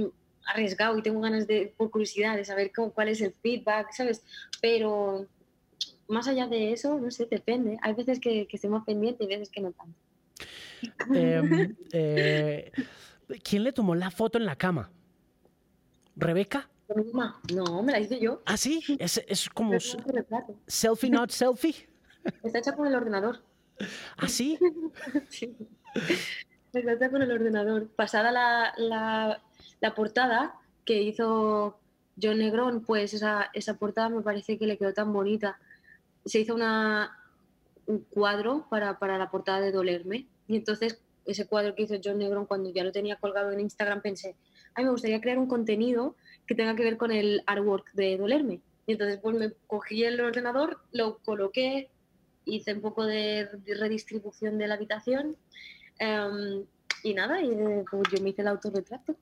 arriesgado 0.46 0.98
y 0.98 1.02
tengo 1.02 1.20
ganas 1.20 1.46
de, 1.46 1.72
por 1.76 1.90
curiosidad, 1.90 2.36
de 2.36 2.44
saber 2.44 2.72
cómo, 2.74 2.90
cuál 2.92 3.08
es 3.08 3.20
el 3.20 3.32
feedback, 3.32 3.92
¿sabes? 3.92 4.22
Pero 4.60 5.26
más 6.08 6.28
allá 6.28 6.46
de 6.46 6.72
eso, 6.72 6.98
no 6.98 7.10
sé, 7.10 7.26
depende. 7.26 7.78
Hay 7.82 7.94
veces 7.94 8.20
que, 8.20 8.46
que 8.46 8.56
estoy 8.56 8.70
más 8.70 8.84
pendiente 8.84 9.24
y 9.24 9.26
veces 9.26 9.50
que 9.50 9.60
no 9.60 9.72
tanto. 9.72 9.98
Em, 11.14 11.76
eh, 11.92 12.72
¿Quién 13.42 13.64
le 13.64 13.72
tomó 13.72 13.94
la 13.94 14.10
foto 14.10 14.38
en 14.38 14.46
la 14.46 14.56
cama? 14.56 14.90
¿Rebeca? 16.14 16.68
No, 17.52 17.82
me 17.82 17.92
la 17.92 18.00
hice 18.00 18.20
yo. 18.20 18.42
¿Ah, 18.46 18.56
sí? 18.56 18.82
Es, 18.98 19.22
es 19.26 19.48
como 19.48 19.72
selfie, 20.66 21.10
not 21.10 21.30
selfie. 21.30 21.88
Está 22.42 22.58
hecha 22.58 22.72
con 22.72 22.86
el 22.86 22.94
ordenador. 22.94 23.42
¿Ah, 24.16 24.28
sí? 24.28 24.58
sí. 25.28 25.56
Está 26.72 26.92
hecha 26.92 27.10
con 27.10 27.22
el 27.22 27.32
ordenador. 27.32 27.88
Pasada 27.88 28.30
la, 28.30 28.72
la, 28.76 29.42
la 29.80 29.94
portada 29.94 30.54
que 30.84 31.02
hizo 31.02 31.78
John 32.20 32.38
Negrón, 32.38 32.82
pues 32.82 33.12
esa, 33.14 33.50
esa 33.52 33.74
portada 33.74 34.08
me 34.08 34.22
parece 34.22 34.58
que 34.58 34.66
le 34.66 34.78
quedó 34.78 34.94
tan 34.94 35.12
bonita. 35.12 35.58
Se 36.24 36.40
hizo 36.40 36.54
una, 36.54 37.18
un 37.86 38.00
cuadro 38.00 38.66
para, 38.70 38.98
para, 38.98 39.18
la 39.18 39.30
portada 39.30 39.60
de 39.60 39.72
Dolerme. 39.72 40.26
Y 40.48 40.56
entonces 40.56 41.00
ese 41.26 41.46
cuadro 41.46 41.74
que 41.74 41.82
hizo 41.82 41.96
John 42.02 42.18
Negrón, 42.18 42.46
cuando 42.46 42.70
ya 42.70 42.84
lo 42.84 42.92
tenía 42.92 43.16
colgado 43.16 43.52
en 43.52 43.60
Instagram, 43.60 44.00
pensé, 44.00 44.36
ay, 44.74 44.84
me 44.84 44.90
gustaría 44.90 45.20
crear 45.20 45.38
un 45.38 45.48
contenido 45.48 46.14
que 46.46 46.54
tenga 46.54 46.76
que 46.76 46.84
ver 46.84 46.96
con 46.96 47.10
el 47.10 47.42
artwork 47.46 47.92
de 47.92 48.16
Dolerme. 48.16 48.60
Y 48.86 48.92
entonces 48.92 49.18
pues 49.20 49.36
me 49.36 49.52
cogí 49.66 50.04
el 50.04 50.20
ordenador, 50.20 50.78
lo 50.92 51.18
coloqué, 51.18 51.90
hice 52.44 52.72
un 52.74 52.80
poco 52.80 53.04
de 53.04 53.48
redistribución 53.66 54.58
de 54.58 54.68
la 54.68 54.74
habitación 54.74 55.36
em, 55.98 56.64
y 57.02 57.14
nada, 57.14 57.42
y 57.42 57.48
pues 57.90 58.02
yo 58.12 58.22
me 58.22 58.30
hice 58.30 58.42
el 58.42 58.48
autorretrato 58.48 59.16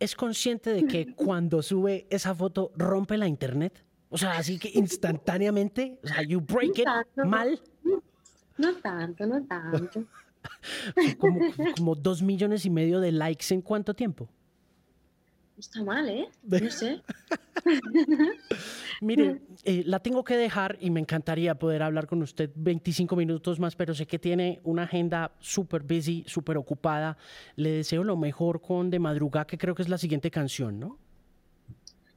es 0.00 0.16
consciente 0.16 0.70
de 0.70 0.86
que 0.86 1.14
cuando 1.14 1.62
sube 1.62 2.06
esa 2.10 2.34
foto 2.34 2.72
rompe 2.76 3.16
la 3.16 3.28
internet? 3.28 3.84
O 4.08 4.18
sea, 4.18 4.38
así 4.38 4.58
que 4.58 4.72
instantáneamente, 4.74 6.00
o 6.02 6.08
sea, 6.08 6.22
you 6.22 6.40
break 6.40 6.78
it 6.78 6.88
mal. 7.24 7.60
No 8.58 8.74
tanto, 8.74 9.26
no 9.26 9.44
tanto. 9.44 10.04
como, 11.18 11.40
como 11.76 11.94
dos 11.94 12.22
millones 12.22 12.64
y 12.64 12.70
medio 12.70 12.98
de 12.98 13.12
likes 13.12 13.54
en 13.54 13.62
cuánto 13.62 13.94
tiempo? 13.94 14.28
Está 15.60 15.84
mal, 15.84 16.08
¿eh? 16.08 16.26
No 16.42 16.70
sé. 16.70 17.02
Mire, 19.02 19.42
eh, 19.64 19.82
la 19.84 19.98
tengo 19.98 20.24
que 20.24 20.38
dejar 20.38 20.78
y 20.80 20.88
me 20.88 21.00
encantaría 21.00 21.54
poder 21.54 21.82
hablar 21.82 22.06
con 22.06 22.22
usted 22.22 22.50
25 22.54 23.14
minutos 23.14 23.60
más, 23.60 23.76
pero 23.76 23.92
sé 23.92 24.06
que 24.06 24.18
tiene 24.18 24.60
una 24.64 24.84
agenda 24.84 25.32
súper 25.38 25.82
busy, 25.82 26.24
súper 26.26 26.56
ocupada. 26.56 27.18
Le 27.56 27.72
deseo 27.72 28.04
lo 28.04 28.16
mejor 28.16 28.62
con 28.62 28.88
De 28.88 28.98
Madrugada, 28.98 29.46
que 29.46 29.58
creo 29.58 29.74
que 29.74 29.82
es 29.82 29.90
la 29.90 29.98
siguiente 29.98 30.30
canción, 30.30 30.80
¿no? 30.80 30.98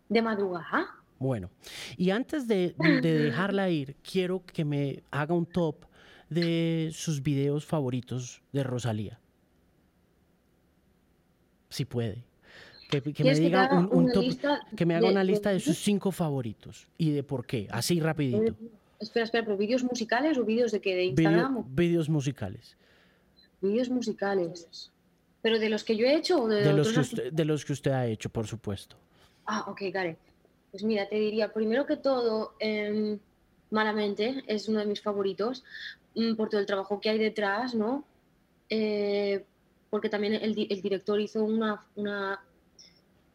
De 0.08 0.22
Madrugada. 0.22 0.88
Bueno, 1.20 1.52
y 1.98 2.12
antes 2.12 2.48
de, 2.48 2.76
de 2.78 3.20
dejarla 3.26 3.70
ir, 3.70 3.98
quiero 4.10 4.46
que 4.46 4.64
me 4.64 5.04
haga 5.12 5.34
un 5.34 5.46
top 5.46 5.86
de 6.30 6.92
sus 6.94 7.22
videos 7.22 7.66
favoritos 7.66 8.42
de 8.54 8.64
Rosalía. 8.64 9.20
Si 11.68 11.84
puede 11.84 12.24
Que, 13.02 13.24
me 13.24 13.36
diga 13.36 13.88
un, 13.92 14.12
top, 14.12 14.26
que 14.76 14.86
me 14.86 14.96
haga 14.96 15.10
una 15.10 15.24
lista 15.24 15.52
de 15.52 15.60
sus 15.60 15.78
cinco 15.78 16.12
favoritos 16.12 16.88
y 16.98 17.12
de 17.12 17.24
por 17.24 17.46
qué, 17.46 17.68
así 17.72 18.00
rapidito. 18.00 18.56
Espera, 19.00 19.26
espera, 19.26 19.44
pero 19.44 19.58
vídeos 19.58 19.84
musicales 19.84 20.38
o 20.38 20.46
vídeos 20.46 20.72
de 20.72 20.80
qué, 20.80 20.96
de 20.96 21.06
Instagram? 21.06 21.64
vídeos 21.76 22.08
musicales. 22.10 22.78
Vídeos 23.62 23.90
musicales. 23.90 24.92
¿Pero 25.42 25.60
de 25.60 25.70
los 25.70 25.84
que 25.84 25.98
yo 25.98 26.06
he 26.06 26.16
hecho 26.16 26.44
o 26.44 26.48
de, 26.48 26.72
los 26.74 26.94
que 26.94 27.00
usted, 27.00 27.34
de 27.34 27.46
los 27.46 27.66
que 27.66 27.74
usted 27.74 27.92
ha 27.92 28.08
hecho, 28.08 28.30
por 28.30 28.48
supuesto? 28.48 28.96
Ah, 29.46 29.66
ok, 29.68 29.82
Gare. 29.92 30.18
Pues 30.72 30.84
mira, 30.84 31.08
te 31.08 31.16
diría, 31.16 31.52
primero 31.52 31.86
que 31.86 31.98
todo, 31.98 32.56
eh, 32.60 33.20
Malamente 33.74 34.44
es 34.46 34.70
uno 34.70 34.80
de 34.80 34.86
mis 34.86 35.02
favoritos 35.02 35.64
mm, 36.14 36.36
por 36.36 36.48
todo 36.48 36.62
el 36.62 36.68
trabajo 36.68 37.02
que 37.02 37.10
hay 37.10 37.18
detrás, 37.18 37.74
¿no? 37.74 38.06
Eh, 38.70 39.44
porque 39.90 40.10
también 40.10 40.34
el, 40.36 40.68
el, 40.70 40.82
director 40.82 41.20
hizo 41.20 41.44
una, 41.44 41.84
una, 41.96 42.40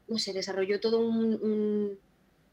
no 0.09 0.19
sé, 0.19 0.33
desarrolló 0.33 0.81
todo 0.81 1.01
un, 1.01 1.99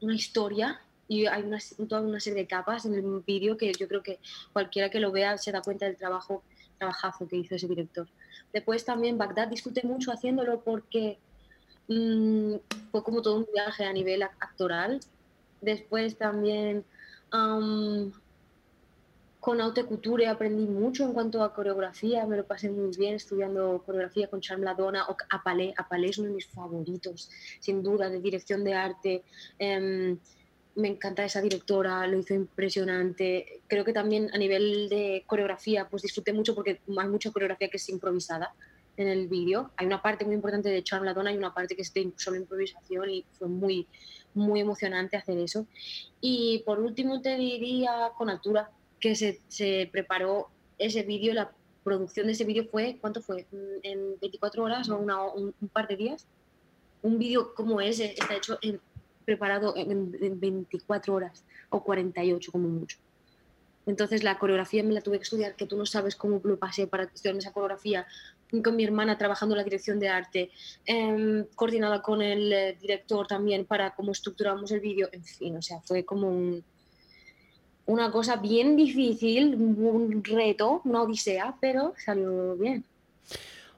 una 0.00 0.14
historia 0.14 0.80
y 1.08 1.26
hay 1.26 1.42
una, 1.42 1.58
toda 1.88 2.02
una 2.02 2.20
serie 2.20 2.42
de 2.42 2.48
capas 2.48 2.84
en 2.84 2.94
el 2.94 3.22
vídeo 3.26 3.56
que 3.56 3.72
yo 3.72 3.88
creo 3.88 4.02
que 4.02 4.18
cualquiera 4.52 4.90
que 4.90 5.00
lo 5.00 5.12
vea 5.12 5.38
se 5.38 5.52
da 5.52 5.62
cuenta 5.62 5.86
del 5.86 5.96
trabajo, 5.96 6.42
trabajazo 6.78 7.26
que 7.26 7.36
hizo 7.36 7.54
ese 7.54 7.68
director. 7.68 8.08
Después 8.52 8.84
también 8.84 9.18
Bagdad 9.18 9.48
discute 9.48 9.82
mucho 9.84 10.12
haciéndolo 10.12 10.60
porque 10.60 11.18
mmm, 11.88 12.54
fue 12.90 13.02
como 13.02 13.22
todo 13.22 13.36
un 13.36 13.46
viaje 13.52 13.84
a 13.84 13.92
nivel 13.92 14.22
actoral. 14.22 15.00
Después 15.60 16.16
también 16.18 16.84
con 19.46 19.60
Haute 19.60 19.84
Couture 19.84 20.26
aprendí 20.26 20.66
mucho 20.66 21.04
en 21.04 21.12
cuanto 21.12 21.44
a 21.44 21.54
coreografía, 21.54 22.26
me 22.26 22.36
lo 22.36 22.44
pasé 22.44 22.68
muy 22.68 22.90
bien 22.96 23.14
estudiando 23.14 23.80
coreografía 23.86 24.26
con 24.26 24.40
Charm 24.40 24.62
Ladonna 24.62 25.06
o 25.06 25.16
Apalé. 25.30 25.72
Apalé 25.76 26.08
es 26.08 26.18
uno 26.18 26.30
de 26.30 26.34
mis 26.34 26.48
favoritos, 26.48 27.30
sin 27.60 27.80
duda, 27.80 28.10
de 28.10 28.20
dirección 28.20 28.64
de 28.64 28.74
arte. 28.74 29.22
Um, 29.60 30.18
me 30.74 30.88
encanta 30.88 31.24
esa 31.24 31.40
directora, 31.40 32.04
lo 32.08 32.18
hizo 32.18 32.34
impresionante. 32.34 33.62
Creo 33.68 33.84
que 33.84 33.92
también 33.92 34.30
a 34.34 34.36
nivel 34.36 34.88
de 34.88 35.22
coreografía, 35.28 35.88
pues 35.88 36.02
disfruté 36.02 36.32
mucho 36.32 36.52
porque 36.52 36.80
hay 36.98 37.08
mucha 37.08 37.30
coreografía 37.30 37.68
que 37.68 37.76
es 37.76 37.88
improvisada 37.88 38.52
en 38.96 39.06
el 39.06 39.28
vídeo. 39.28 39.70
Hay 39.76 39.86
una 39.86 40.02
parte 40.02 40.24
muy 40.24 40.34
importante 40.34 40.70
de 40.70 40.82
Charm 40.82 41.04
Ladonna 41.04 41.32
y 41.32 41.36
una 41.36 41.54
parte 41.54 41.76
que 41.76 41.82
es 41.82 41.94
de 41.94 42.12
solo 42.16 42.36
improvisación 42.36 43.10
y 43.10 43.24
fue 43.38 43.46
muy, 43.46 43.86
muy 44.34 44.58
emocionante 44.58 45.16
hacer 45.16 45.38
eso. 45.38 45.68
Y 46.20 46.64
por 46.66 46.80
último 46.80 47.20
te 47.20 47.36
diría 47.36 48.10
con 48.16 48.28
altura 48.28 48.72
que 49.00 49.14
se, 49.14 49.88
preparó 49.92 50.48
ese 50.78 51.02
vídeo, 51.02 51.34
la 51.34 51.52
producción 51.84 52.26
de 52.26 52.32
ese 52.32 52.44
vídeo 52.44 52.64
fue, 52.64 52.98
¿cuánto 53.00 53.22
fue? 53.22 53.46
¿En 53.82 54.18
24 54.20 54.62
horas 54.62 54.88
o 54.88 54.98
un, 54.98 55.54
par 55.72 55.88
de 55.88 55.96
días? 55.96 56.26
Un 57.02 57.18
vídeo 57.18 57.54
como 57.54 57.80
ese 57.80 58.14
está 58.18 58.34
hecho 58.34 58.58
en 58.62 58.80
preparado 59.26 59.74
en, 59.76 60.40
24 60.40 61.12
horas 61.12 61.44
o 61.68 61.82
48 61.82 62.52
como 62.52 62.68
mucho. 62.68 62.96
Entonces 63.84 64.24
la 64.24 64.38
coreografía 64.38 64.82
me 64.82 64.94
la 64.94 65.00
tuve 65.00 65.18
que 65.18 65.24
estudiar, 65.24 65.54
que 65.54 65.66
tú 65.66 65.76
no 65.76 65.84
sabes 65.84 66.16
cómo 66.16 66.40
lo 66.42 66.58
pasé 66.58 66.86
para 66.86 67.04
estudiar 67.04 67.36
esa 67.36 67.52
coreografía, 67.52 68.06
con 68.64 68.74
mi 68.74 68.84
hermana 68.84 69.18
trabajando 69.18 69.54
en 69.54 69.58
la 69.58 69.64
dirección 69.64 69.98
de 70.00 70.08
arte, 70.08 70.50
eh, 70.86 71.44
coordinada 71.54 72.02
con 72.02 72.22
el 72.22 72.52
eh, 72.52 72.78
director 72.80 73.26
también 73.26 73.64
para 73.64 73.94
cómo 73.94 74.12
estructuramos 74.12 74.70
el 74.72 74.80
vídeo, 74.80 75.08
en 75.12 75.24
fin, 75.24 75.56
o 75.56 75.62
sea, 75.62 75.80
fue 75.82 76.04
como 76.04 76.28
un, 76.28 76.64
una 77.86 78.10
cosa 78.10 78.36
bien 78.36 78.76
difícil, 78.76 79.54
un 79.54 80.22
reto, 80.24 80.82
una 80.84 81.02
odisea, 81.02 81.56
pero 81.60 81.94
salió 82.04 82.56
bien. 82.56 82.84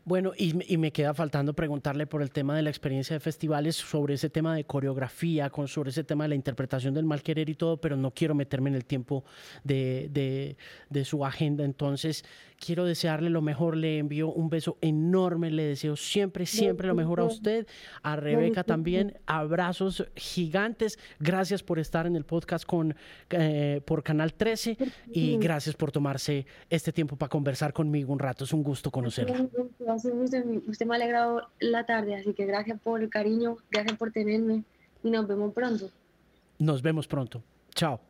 Bueno, 0.09 0.33
y, 0.39 0.79
me 0.79 0.91
queda 0.91 1.13
faltando 1.13 1.53
preguntarle 1.53 2.07
por 2.07 2.23
el 2.23 2.31
tema 2.31 2.57
de 2.57 2.63
la 2.63 2.71
experiencia 2.71 3.13
de 3.13 3.21
festivales, 3.21 3.77
sobre 3.77 4.15
ese 4.15 4.31
tema 4.31 4.57
de 4.57 4.65
coreografía, 4.65 5.51
con, 5.51 5.69
sobre 5.69 5.91
ese 5.91 6.03
tema 6.03 6.25
de 6.25 6.29
la 6.29 6.35
interpretación 6.35 6.95
del 6.95 7.05
mal 7.05 7.23
querer 7.23 7.51
y 7.51 7.55
todo, 7.55 7.77
pero 7.77 7.95
no 7.95 8.11
quiero 8.13 8.35
meterme 8.35 8.71
en 8.71 8.77
el 8.77 8.87
tiempo 8.87 9.25
de, 9.65 10.57
de 10.89 11.05
su 11.05 11.27
agenda. 11.27 11.63
Entonces, 11.63 12.25
quiero 12.59 12.85
desearle 12.85 13.31
lo 13.31 13.41
mejor, 13.41 13.77
le 13.77 13.99
envío 13.99 14.33
un 14.33 14.51
beso 14.51 14.77
enorme, 14.81 15.51
le 15.51 15.65
deseo 15.65 15.97
siempre, 15.97 16.45
siempre 16.47 16.89
lo 16.89 16.95
mejor 16.95 17.21
a 17.21 17.25
usted, 17.25 17.67
a 18.03 18.17
Rebeca 18.17 18.65
también, 18.65 19.19
abrazos 19.27 20.05
gigantes, 20.17 20.99
gracias 21.21 21.63
por 21.63 21.79
estar 21.79 22.07
en 22.07 22.17
el 22.17 22.25
podcast 22.25 22.65
con, 22.65 22.95
eh, 23.31 23.81
por 23.85 24.03
Canal 24.03 24.35
13 24.35 24.77
y 25.13 25.37
gracias 25.39 25.77
por 25.77 25.93
tomarse 25.93 26.47
este 26.69 26.93
tiempo 26.93 27.17
para 27.17 27.31
conversar 27.31 27.73
conmigo 27.73 28.13
un 28.13 28.19
rato, 28.19 28.45
es 28.45 28.53
un 28.53 28.63
gusto 28.63 28.91
conocerla. 28.91 29.47
Usted 30.05 30.87
me 30.87 30.95
ha 30.95 30.97
alegrado 30.97 31.49
la 31.61 31.85
tarde, 31.87 32.17
así 32.17 32.33
que 32.35 32.47
gracias 32.47 32.81
por 32.81 33.03
el 33.03 33.11
cariño, 33.11 33.57
gracias 33.71 33.97
por 33.97 34.13
tenerme 34.13 34.65
y 35.03 35.11
nos 35.11 35.27
vemos 35.27 35.53
pronto. 35.53 35.91
Nos 36.59 36.83
vemos 36.83 37.07
pronto. 37.07 37.43
Chao. 37.75 38.01